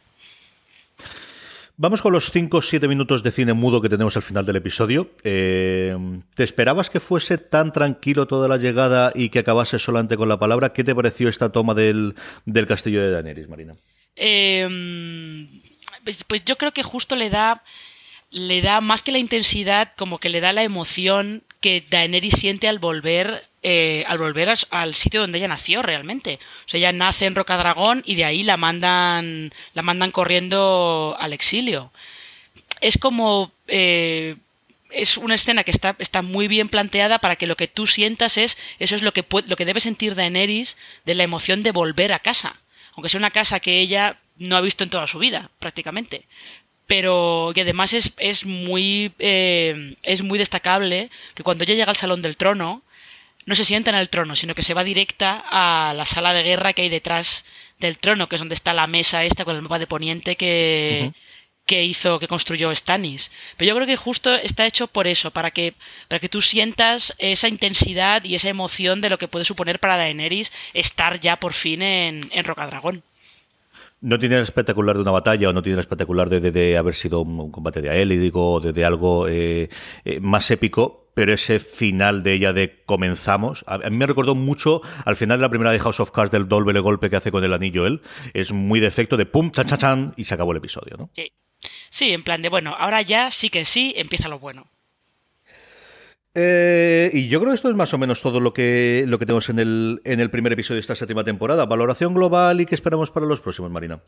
Vamos 1.77 2.03
con 2.03 2.13
los 2.13 2.31
5 2.31 2.59
o 2.59 2.63
7 2.63 2.87
minutos 2.87 3.23
de 3.23 3.31
cine 3.31 3.55
mudo 3.55 3.81
que 3.81 3.89
tenemos 3.89 4.15
al 4.17 4.23
final 4.23 4.45
del 4.45 4.57
episodio. 4.57 5.11
Eh, 5.25 5.97
¿Te 6.35 6.45
esperabas 6.45 6.91
que 6.91 7.01
fuese 7.01 7.39
tan 7.39 7.73
tranquilo 7.73 8.27
toda 8.27 8.47
la 8.47 8.59
llegada 8.59 9.11
y 9.15 9.31
que 9.31 9.39
acabase 9.39 9.79
solamente 9.79 10.19
con 10.19 10.29
la 10.29 10.39
palabra? 10.39 10.75
¿Qué 10.75 10.85
te 10.85 10.95
pareció 10.95 11.31
esta 11.31 11.51
toma 11.51 11.75
del, 11.75 12.15
castillo 12.69 13.01
de 13.01 13.11
Daenerys, 13.11 13.49
Marina? 13.49 13.75
Em, 14.17 15.49
pues, 16.05 16.23
pues, 16.25 16.45
yo 16.45 16.57
creo 16.59 16.73
que 16.73 16.83
justo 16.83 17.17
le 17.17 17.31
da, 17.31 17.63
le 18.31 18.61
da 18.61 18.83
más 18.83 19.03
que 19.03 19.13
la 19.13 19.19
intensidad, 19.19 19.93
como 19.97 20.19
que 20.19 20.29
le 20.29 20.41
da 20.41 20.53
la 20.53 20.65
emoción 20.65 21.43
que 21.61 21.83
Daenerys 21.89 22.35
siente 22.35 22.69
al 22.69 22.81
volver 22.81 23.49
eh, 23.65 24.05
al 24.09 24.19
volver 24.19 24.53
al 24.71 24.95
sitio 24.95 25.21
donde 25.21 25.39
ella 25.39 25.49
nació 25.49 25.83
realmente. 25.83 26.41
O 26.67 26.69
sea, 26.69 26.79
ella 26.79 26.93
nace 26.93 27.27
en 27.27 27.37
Rocadragón 27.37 28.03
y 28.05 28.17
de 28.17 28.25
ahí 28.25 28.43
la 28.43 28.57
mandan, 28.57 29.53
la 29.75 29.83
mandan 29.83 30.11
corriendo 30.11 31.17
al 31.19 31.33
exilio. 31.33 31.93
Es 32.81 32.99
como... 32.99 33.53
Eh, 33.69 34.37
es 34.91 35.17
una 35.17 35.37
escena 35.37 35.65
que 35.65 35.71
está, 35.71 35.97
está 36.01 36.21
muy 36.21 36.49
bien 36.49 36.69
planteada 36.69 37.19
para 37.19 37.37
que 37.37 37.47
lo 37.47 37.57
que 37.57 37.67
tú 37.67 37.87
sientas 37.87 38.37
es 38.37 38.59
eso 38.79 38.95
es 38.95 39.01
lo 39.01 39.13
que 39.13 39.25
lo 39.47 39.57
que 39.57 39.65
debe 39.65 39.81
sentir 39.81 40.15
Daenerys 40.15 40.77
de 41.07 41.15
la 41.15 41.23
emoción 41.23 41.63
de 41.63 41.73
volver 41.73 42.13
a 42.13 42.19
casa 42.19 42.61
aunque 42.95 43.09
sea 43.09 43.17
una 43.17 43.31
casa 43.31 43.61
que 43.61 43.81
ella 43.81 44.19
no 44.37 44.55
ha 44.55 44.61
visto 44.61 44.85
en 44.85 44.91
toda 44.91 45.07
su 45.07 45.19
vida 45.19 45.49
prácticamente 45.59 46.27
pero 46.87 47.53
que 47.55 47.63
además 47.63 47.95
es, 47.95 48.13
es 48.19 48.45
muy 48.45 49.13
eh, 49.19 49.97
es 50.03 50.21
muy 50.21 50.39
destacable 50.39 51.09
que 51.33 51.43
cuando 51.43 51.65
ella 51.65 51.73
llega 51.73 51.91
al 51.91 51.97
salón 51.97 52.21
del 52.21 52.37
trono 52.37 52.83
no 53.47 53.55
se 53.55 53.65
sienta 53.65 53.91
en 53.91 53.97
el 53.97 54.09
trono, 54.09 54.37
sino 54.37 54.55
que 54.55 54.63
se 54.63 54.75
va 54.75 54.85
directa 54.85 55.43
a 55.49 55.95
la 55.95 56.07
sala 56.07 56.33
de 56.33 56.43
guerra 56.43 56.73
que 56.73 56.83
hay 56.83 56.89
detrás 56.89 57.45
del 57.79 57.99
trono, 57.99 58.29
que 58.29 58.37
es 58.37 58.41
donde 58.41 58.55
está 58.55 58.73
la 58.73 58.87
mesa 58.87 59.25
esta 59.25 59.45
con 59.45 59.57
el 59.57 59.63
mapa 59.63 59.79
de 59.79 59.87
Poniente 59.87 60.37
que, 60.37 61.13
que 61.67 61.85
hizo, 61.85 62.19
que 62.19 62.29
construyó 62.29 62.75
Stannis. 62.75 63.31
Pero 63.57 63.69
yo 63.69 63.75
creo 63.75 63.87
que 63.87 63.97
justo 63.97 64.35
está 64.35 64.67
hecho 64.67 64.87
por 64.87 65.07
eso, 65.07 65.31
para 65.31 65.51
que, 65.51 65.75
para 66.09 66.21
que 66.21 66.29
tú 66.29 66.41
sientas 66.41 67.15
esa 67.19 67.49
intensidad 67.49 68.25
y 68.25 68.35
esa 68.35 68.49
emoción 68.49 69.01
de 69.01 69.11
lo 69.11 69.19
que 69.19 69.29
puede 69.29 69.45
suponer 69.45 69.81
para 69.81 69.97
Daenerys 69.97 70.53
estar 70.75 71.21
ya 71.21 71.39
por 71.39 71.53
fin 71.53 71.83
en, 71.83 72.31
en 72.33 72.45
Rocadragón. 72.45 73.03
No 74.01 74.19
tiene 74.19 74.35
el 74.35 74.43
espectacular 74.43 74.97
de 74.97 75.03
una 75.03 75.13
batalla 75.13 75.49
o 75.49 75.53
no 75.53 75.63
tiene 75.63 75.75
el 75.75 75.81
espectacular 75.81 76.29
de, 76.29 76.77
haber 76.77 76.95
sido 76.95 77.21
un 77.21 77.53
combate 77.53 77.81
de 77.81 77.91
aélico 77.91 78.55
o 78.55 78.61
de, 78.61 78.85
algo 78.85 79.29
eh, 79.29 79.69
eh, 80.05 80.19
más 80.19 80.51
épico, 80.51 81.02
pero 81.15 81.33
ese 81.33 81.59
final 81.59 82.23
de 82.23 82.35
ella 82.35 82.53
de 82.53 82.83
comenzamos, 82.87 83.65
a, 83.67 83.79
mí 83.79 83.97
me 83.97 84.07
recordó 84.07 84.35
mucho 84.35 84.81
al 85.05 85.17
final 85.17 85.39
de 85.39 85.43
la 85.43 85.49
primera 85.49 85.71
de 85.71 85.79
House 85.79 86.01
of 86.01 86.11
Cards 86.11 86.31
del 86.31 86.49
doble 86.49 86.81
golpe 86.81 87.11
que 87.11 87.17
hace 87.17 87.33
con 87.33 87.45
el 87.45 87.53
anillo 87.53 87.87
él. 87.87 88.01
Es 88.35 88.53
muy 88.53 88.81
de 88.81 88.87
efecto 88.87 89.17
de 89.17 89.27
pum, 89.27 89.51
chan, 89.51 89.67
chan, 89.67 89.79
chan, 89.79 90.15
y 90.17 90.25
se 90.25 90.35
acabó 90.35 90.53
el 90.53 90.59
episodio, 90.59 90.97
¿no? 90.97 91.11
Sí. 91.15 91.33
Sí, 91.91 92.13
en 92.13 92.23
plan 92.23 92.43
de, 92.43 92.49
bueno, 92.49 92.75
ahora 92.77 93.03
ya 93.03 93.31
sí 93.31 93.49
que 93.51 93.65
sí, 93.65 93.93
empieza 93.97 94.29
lo 94.29 94.39
bueno. 94.39 94.67
Eh, 96.35 97.11
y 97.13 97.29
yo 97.29 97.41
creo 97.41 97.51
que 97.51 97.57
esto 97.57 97.69
es 97.69 97.75
más 97.75 97.93
o 97.93 97.99
menos 97.99 98.23
todo 98.23 98.41
lo 98.41 98.55
que, 98.55 99.05
lo 99.07 99.19
que 99.19 99.27
tenemos 99.27 99.51
en 99.51 99.59
el, 99.59 100.01
en 100.05 100.19
el 100.19 100.31
primer 100.31 100.53
episodio 100.53 100.77
de 100.77 100.81
esta 100.81 100.97
séptima 100.97 101.25
temporada. 101.25 101.67
Valoración 101.67 102.15
global 102.15 102.61
y 102.61 102.67
qué 102.67 102.75
esperamos 102.75 103.11
para 103.11 103.27
los 103.27 103.41
próximos, 103.41 103.71
Marina. 103.71 104.01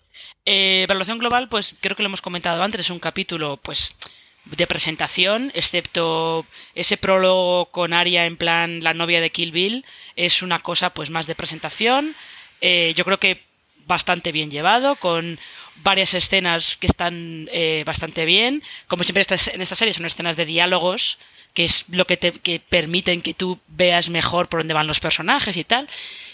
Eh, 0.46 0.86
valoración 0.88 1.18
global, 1.18 1.48
pues 1.48 1.74
creo 1.80 1.96
que 1.96 2.02
lo 2.02 2.08
hemos 2.08 2.22
comentado 2.22 2.62
antes, 2.62 2.80
es 2.80 2.90
un 2.90 2.98
capítulo, 2.98 3.58
pues 3.58 3.94
de 4.44 4.66
presentación, 4.66 5.50
excepto 5.54 6.46
ese 6.74 6.96
prólogo 6.96 7.66
con 7.66 7.92
Aria 7.92 8.26
en 8.26 8.36
plan 8.36 8.82
la 8.82 8.94
novia 8.94 9.20
de 9.20 9.30
Kill 9.30 9.52
Bill, 9.52 9.84
es 10.16 10.42
una 10.42 10.58
cosa 10.58 10.90
pues 10.90 11.10
más 11.10 11.26
de 11.26 11.34
presentación. 11.34 12.14
Eh, 12.60 12.92
yo 12.96 13.04
creo 13.04 13.18
que 13.18 13.42
bastante 13.86 14.32
bien 14.32 14.50
llevado, 14.50 14.96
con 14.96 15.38
varias 15.76 16.14
escenas 16.14 16.76
que 16.76 16.86
están 16.86 17.48
bastante 17.84 18.24
bien. 18.24 18.62
Como 18.86 19.02
siempre 19.02 19.24
en 19.28 19.60
esta 19.60 19.74
serie 19.74 19.92
son 19.92 20.06
escenas 20.06 20.36
de 20.36 20.46
diálogos 20.46 21.18
que 21.54 21.64
es 21.64 21.84
lo 21.88 22.04
que 22.04 22.16
te 22.16 22.32
que 22.32 22.60
permiten 22.60 23.22
que 23.22 23.32
tú 23.32 23.58
veas 23.68 24.10
mejor 24.10 24.48
por 24.48 24.60
dónde 24.60 24.74
van 24.74 24.88
los 24.88 25.00
personajes 25.00 25.56
y 25.56 25.64
tal. 25.64 25.88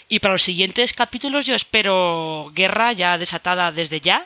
Y 0.09 0.19
para 0.19 0.33
los 0.33 0.43
siguientes 0.43 0.93
capítulos 0.93 1.45
yo 1.45 1.55
espero 1.55 2.51
guerra 2.53 2.91
ya 2.91 3.17
desatada 3.17 3.71
desde 3.71 4.01
ya, 4.01 4.25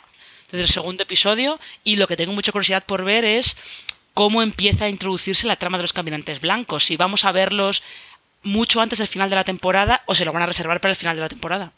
desde 0.56 0.68
el 0.68 0.74
segundo 0.74 1.04
episodio, 1.04 1.60
y 1.84 1.98
lo 1.98 2.08
que 2.08 2.18
tengo 2.18 2.34
mucha 2.34 2.52
curiosidad 2.52 2.86
por 2.86 3.04
ver 3.04 3.26
es 3.26 3.58
cómo 4.14 4.42
empieza 4.42 4.86
a 4.86 4.90
introducirse 4.90 5.48
la 5.48 5.58
trama 5.58 5.78
de 5.78 5.84
los 5.84 5.94
caminantes 5.94 6.40
blancos, 6.42 6.86
si 6.86 6.98
vamos 6.98 7.26
a 7.26 7.32
verlos 7.32 7.84
mucho 8.44 8.80
antes 8.80 9.00
del 9.00 9.08
final 9.08 9.30
de 9.30 9.36
la 9.36 9.44
temporada 9.44 10.04
o 10.06 10.16
se 10.16 10.24
lo 10.24 10.32
van 10.32 10.44
a 10.44 10.46
reservar 10.46 10.80
para 10.80 10.92
el 10.92 10.98
final 10.98 11.16
de 11.16 11.22
la 11.22 11.30
temporada. 11.30 11.72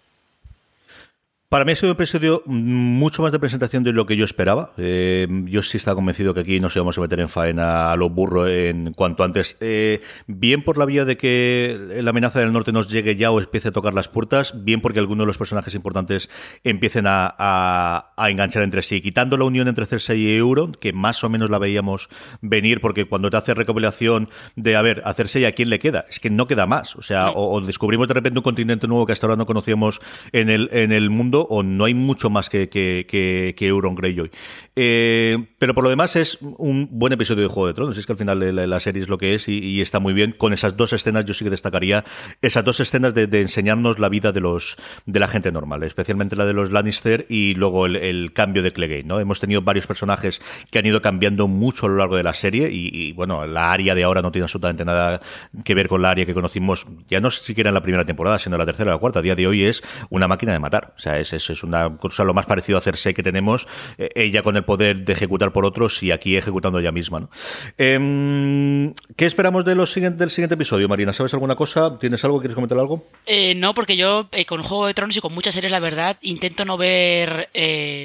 Para 1.50 1.64
mí 1.64 1.72
ha 1.72 1.76
sido 1.78 1.94
un 1.94 1.96
episodio 1.96 2.44
mucho 2.46 3.22
más 3.22 3.32
de 3.32 3.40
presentación 3.40 3.82
de 3.82 3.94
lo 3.94 4.06
que 4.06 4.18
yo 4.18 4.26
esperaba. 4.26 4.74
Eh, 4.76 5.26
yo 5.46 5.64
sí 5.64 5.78
estaba 5.78 5.96
convencido 5.96 6.34
que 6.34 6.42
aquí 6.42 6.60
nos 6.60 6.76
íbamos 6.76 6.98
a 6.98 7.02
meter 7.02 7.22
en 7.22 7.30
faena 7.30 7.94
a 7.94 7.96
lo 7.96 8.10
burro 8.10 8.50
en 8.50 8.92
cuanto 8.92 9.24
antes. 9.24 9.56
Eh, 9.62 10.02
bien 10.28 10.62
por 10.62 10.78
la 10.78 10.84
vía 10.84 11.06
de 11.06 11.16
que 11.16 12.02
la 12.02 12.10
amenaza 12.10 12.42
del 12.42 12.52
norte 12.52 12.74
nos 12.74 12.90
llegue 12.90 13.16
ya 13.16 13.32
o 13.32 13.40
empiece 13.40 13.70
a 13.70 13.72
tocar 13.72 13.94
las 13.94 14.10
puertas, 14.10 14.62
bien 14.66 14.82
porque 14.82 15.00
algunos 15.00 15.24
de 15.24 15.28
los 15.28 15.38
personajes 15.38 15.74
importantes 15.74 16.30
empiecen 16.66 17.06
a, 17.08 18.12
enganchar 18.18 18.64
entre 18.64 18.82
sí. 18.82 19.00
Quitando 19.00 19.38
la 19.38 19.46
unión 19.46 19.70
entre 19.70 19.86
Cersei 19.86 20.20
y 20.20 20.36
Euron, 20.36 20.74
que 20.74 20.92
más 20.92 21.24
o 21.24 21.30
menos 21.30 21.50
la 21.50 21.60
veíamos 21.60 22.10
venir, 22.42 22.82
porque 22.82 23.06
cuando 23.06 23.30
te 23.30 23.38
hace 23.38 23.54
recopilación 23.54 24.28
de, 24.58 24.76
a 24.76 24.82
ver, 24.82 25.02
a 25.06 25.14
Cersei 25.14 25.46
a 25.46 25.54
quién 25.54 25.70
le 25.70 25.80
queda, 25.80 26.04
es 26.10 26.20
que 26.20 26.30
no 26.30 26.46
queda 26.46 26.68
más. 26.68 26.98
O 26.98 27.02
sea, 27.02 27.32
o, 27.32 27.62
descubrimos 27.62 28.10
de 28.10 28.16
repente 28.16 28.38
un 28.38 28.44
continente 28.44 28.86
nuevo 28.86 29.06
que 29.06 29.14
hasta 29.14 29.28
ahora 29.28 29.38
no 29.38 29.46
conocíamos 29.46 30.02
en 30.34 30.50
el, 30.50 30.68
en 30.74 30.92
el 30.92 31.10
mundo 31.10 31.37
o 31.42 31.64
no 31.64 31.86
hay 31.86 31.94
mucho 31.94 32.30
más 32.30 32.50
que, 32.50 32.70
que, 32.70 33.06
que, 33.08 33.68
Euron 33.68 33.96
Greyjoy. 33.96 34.32
Eh, 34.76 35.38
pero 35.60 35.74
por 35.74 35.84
lo 35.84 35.90
demás 35.90 36.16
es 36.16 36.38
un 36.42 36.88
buen 36.92 37.14
episodio 37.14 37.44
de 37.44 37.50
Juego 37.50 37.68
de 37.68 37.74
Tronos. 37.74 37.98
Es 37.98 38.06
que 38.06 38.12
al 38.12 38.18
final 38.18 38.70
la, 38.70 38.80
serie 38.80 39.02
es 39.02 39.10
lo 39.10 39.18
que 39.18 39.36
es 39.36 39.48
y, 39.48 39.82
está 39.82 40.00
muy 40.00 40.14
bien. 40.14 40.32
Con 40.32 40.54
esas 40.54 40.78
dos 40.78 40.94
escenas 40.94 41.26
yo 41.26 41.34
sí 41.34 41.44
que 41.44 41.50
destacaría 41.50 42.06
esas 42.42 42.64
dos 42.64 42.80
escenas 42.80 43.14
de, 43.14 43.28
enseñarnos 43.42 44.00
la 44.00 44.10
vida 44.10 44.32
de 44.32 44.40
los 44.40 44.78
de 45.06 45.20
la 45.20 45.28
gente 45.28 45.52
normal, 45.52 45.84
especialmente 45.84 46.36
la 46.36 46.46
de 46.46 46.54
los 46.54 46.72
Lannister 46.72 47.26
y 47.30 47.56
luego 47.56 47.86
el, 47.86 48.32
cambio 48.34 48.64
de 48.64 48.72
Clegane. 48.74 49.04
¿no? 49.04 49.20
Hemos 49.20 49.40
tenido 49.40 49.62
varios 49.62 49.88
personajes 49.88 50.42
que 50.70 50.80
han 50.80 50.86
ido 50.86 51.02
cambiando 51.02 51.48
mucho 51.48 51.86
a 51.86 51.90
lo 51.90 51.96
largo 51.98 52.16
de 52.16 52.24
la 52.24 52.34
serie 52.34 52.70
y, 52.72 53.12
bueno, 53.14 53.46
la 53.48 53.72
área 53.72 53.96
de 53.96 54.04
ahora 54.04 54.22
no 54.22 54.32
tiene 54.32 54.44
absolutamente 54.44 54.86
nada 54.86 55.22
que 55.64 55.76
ver 55.76 55.88
con 55.88 56.02
la 56.02 56.12
área 56.12 56.26
que 56.26 56.34
conocimos 56.34 56.86
ya 57.10 57.20
no 57.20 57.30
siquiera 57.32 57.70
en 57.70 57.74
la 57.74 57.82
primera 57.82 58.06
temporada, 58.06 58.40
sino 58.40 58.56
en 58.56 58.60
la 58.60 58.66
tercera 58.66 58.92
o 58.92 58.94
la 58.94 59.00
cuarta. 59.00 59.20
A 59.20 59.22
día 59.22 59.36
de 59.36 59.48
hoy 59.48 59.64
es 59.64 59.84
una 60.10 60.28
máquina 60.28 60.54
de 60.54 60.60
matar. 60.60 60.94
O 60.98 61.00
sea, 61.00 61.20
es 61.20 61.27
es, 61.34 61.50
es 61.50 61.64
una 61.64 61.98
cosa 61.98 62.24
lo 62.24 62.34
más 62.34 62.46
parecido 62.46 62.78
a 62.78 62.82
Cersei 62.82 63.14
que 63.14 63.24
tenemos, 63.24 63.68
eh, 63.98 64.10
ella 64.16 64.44
con 64.44 64.56
el 64.56 64.64
poder 64.64 65.04
de 65.04 65.14
ejecutar 65.14 65.52
por 65.52 65.66
otros 65.66 66.02
y 66.04 66.12
aquí 66.12 66.38
ejecutando 66.38 66.80
ella 66.80 66.92
misma. 66.92 67.22
¿no? 67.22 67.30
Em, 67.78 68.94
¿Qué 69.16 69.26
esperamos 69.26 69.66
de 69.66 69.76
los 69.76 69.94
del 69.96 70.30
siguiente 70.30 70.56
episodio, 70.56 70.88
Marina? 70.88 71.14
¿Sabes 71.14 71.34
alguna 71.34 71.56
cosa? 71.56 71.98
¿Tienes 72.00 72.24
algo? 72.24 72.40
¿Quieres 72.40 72.56
comentar 72.56 72.78
algo? 72.78 73.06
Eh, 73.26 73.56
no, 73.56 73.74
porque 73.74 73.98
yo 73.98 74.28
eh, 74.32 74.46
con 74.46 74.64
Juego 74.64 74.88
de 74.88 74.94
Tronos 74.94 75.18
y 75.18 75.22
con 75.22 75.34
muchas 75.34 75.54
series, 75.54 75.72
la 75.72 75.80
verdad, 75.80 76.18
intento 76.22 76.66
no 76.66 76.78
ver 76.78 77.50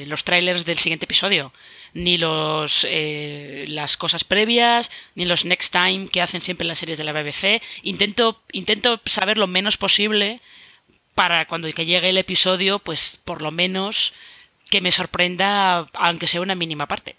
los 0.06 0.24
trailers 0.24 0.64
del 0.64 0.78
siguiente 0.78 1.04
episodio 1.04 1.52
ni 1.94 2.16
los 2.16 2.86
las 3.68 3.96
cosas 3.96 4.24
previas, 4.24 4.90
ni 5.14 5.24
los 5.24 5.44
next 5.44 5.72
time 5.72 6.08
que 6.08 6.22
hacen 6.22 6.40
siempre 6.40 6.64
en 6.64 6.68
las 6.68 6.78
series 6.78 6.98
de 6.98 7.04
la 7.04 7.12
BBC. 7.12 7.62
Intento, 7.82 8.40
intento 8.52 9.00
saber 9.04 9.36
lo 9.36 9.46
menos 9.46 9.76
posible 9.76 10.40
para 11.14 11.46
cuando 11.46 11.70
que 11.72 11.86
llegue 11.86 12.08
el 12.08 12.18
episodio, 12.18 12.78
pues 12.78 13.18
por 13.24 13.42
lo 13.42 13.50
menos 13.50 14.12
que 14.70 14.80
me 14.80 14.92
sorprenda, 14.92 15.86
aunque 15.92 16.26
sea 16.26 16.40
una 16.40 16.54
mínima 16.54 16.86
parte. 16.86 17.16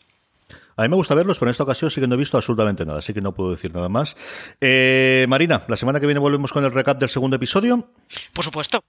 A 0.75 0.81
mí 0.81 0.89
me 0.89 0.95
gusta 0.95 1.13
verlos, 1.13 1.37
pero 1.37 1.49
en 1.49 1.51
esta 1.51 1.63
ocasión 1.63 1.91
sí 1.91 2.01
que 2.01 2.07
no 2.07 2.15
he 2.15 2.17
visto 2.17 2.35
absolutamente 2.35 2.85
nada, 2.85 2.99
así 2.99 3.13
que 3.13 3.21
no 3.21 3.33
puedo 3.33 3.51
decir 3.51 3.73
nada 3.73 3.89
más. 3.89 4.17
Eh, 4.59 5.25
Marina, 5.29 5.63
la 5.67 5.77
semana 5.77 5.99
que 5.99 6.07
viene 6.07 6.19
volvemos 6.19 6.51
con 6.51 6.65
el 6.65 6.71
recap 6.71 6.97
del 6.99 7.09
segundo 7.09 7.35
episodio. 7.35 7.87
Por 8.33 8.43
supuesto. 8.43 8.83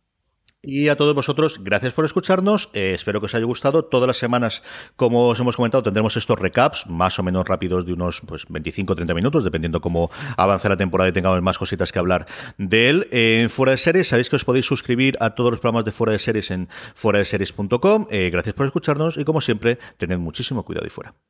Y 0.67 0.89
a 0.89 0.97
todos 0.97 1.15
vosotros, 1.15 1.61
gracias 1.63 1.93
por 1.93 2.05
escucharnos. 2.05 2.71
Eh, 2.73 2.93
espero 2.95 3.21
que 3.21 3.27
os 3.27 3.35
haya 3.35 3.45
gustado. 3.45 3.85
Todas 3.85 4.07
las 4.07 4.17
semanas, 4.17 4.63
como 4.97 5.29
os 5.29 5.41
hemos 5.41 5.57
comentado, 5.57 5.83
tendremos 5.83 6.17
estos 6.17 6.39
recaps 6.39 6.87
más 6.87 7.19
o 7.19 7.23
menos 7.23 7.47
rápidos 7.47 7.85
de 7.85 7.93
unos 7.93 8.23
pues, 8.27 8.47
25-30 8.49 9.15
minutos, 9.15 9.45
dependiendo 9.45 9.81
cómo 9.81 10.11
avance 10.37 10.69
la 10.69 10.77
temporada 10.77 11.11
y 11.11 11.13
tengamos 11.13 11.43
más 11.43 11.59
cositas 11.59 11.93
que 11.93 11.99
hablar 11.99 12.27
de 12.59 12.89
él. 12.89 13.09
En 13.11 13.51
Fuera 13.51 13.73
de 13.73 13.79
Series, 13.79 14.09
sabéis 14.09 14.31
que 14.31 14.37
os 14.37 14.45
podéis 14.45 14.67
suscribir 14.67 15.17
a 15.21 15.31
todos 15.31 15.51
los 15.51 15.61
programas 15.61 15.85
de 15.85 15.93
Fuera 15.93 16.13
de 16.13 16.19
Series 16.19 16.51
en 16.51 16.69
fuera 16.95 17.19
de 17.19 17.25
series.com. 17.25 18.07
Eh, 18.11 18.31
gracias 18.31 18.55
por 18.55 18.67
escucharnos 18.67 19.17
y, 19.17 19.25
como 19.25 19.41
siempre, 19.41 19.79
tened 19.99 20.19
muchísimo 20.19 20.65
cuidado 20.65 20.87
y 20.87 20.91
fuera. 20.91 21.15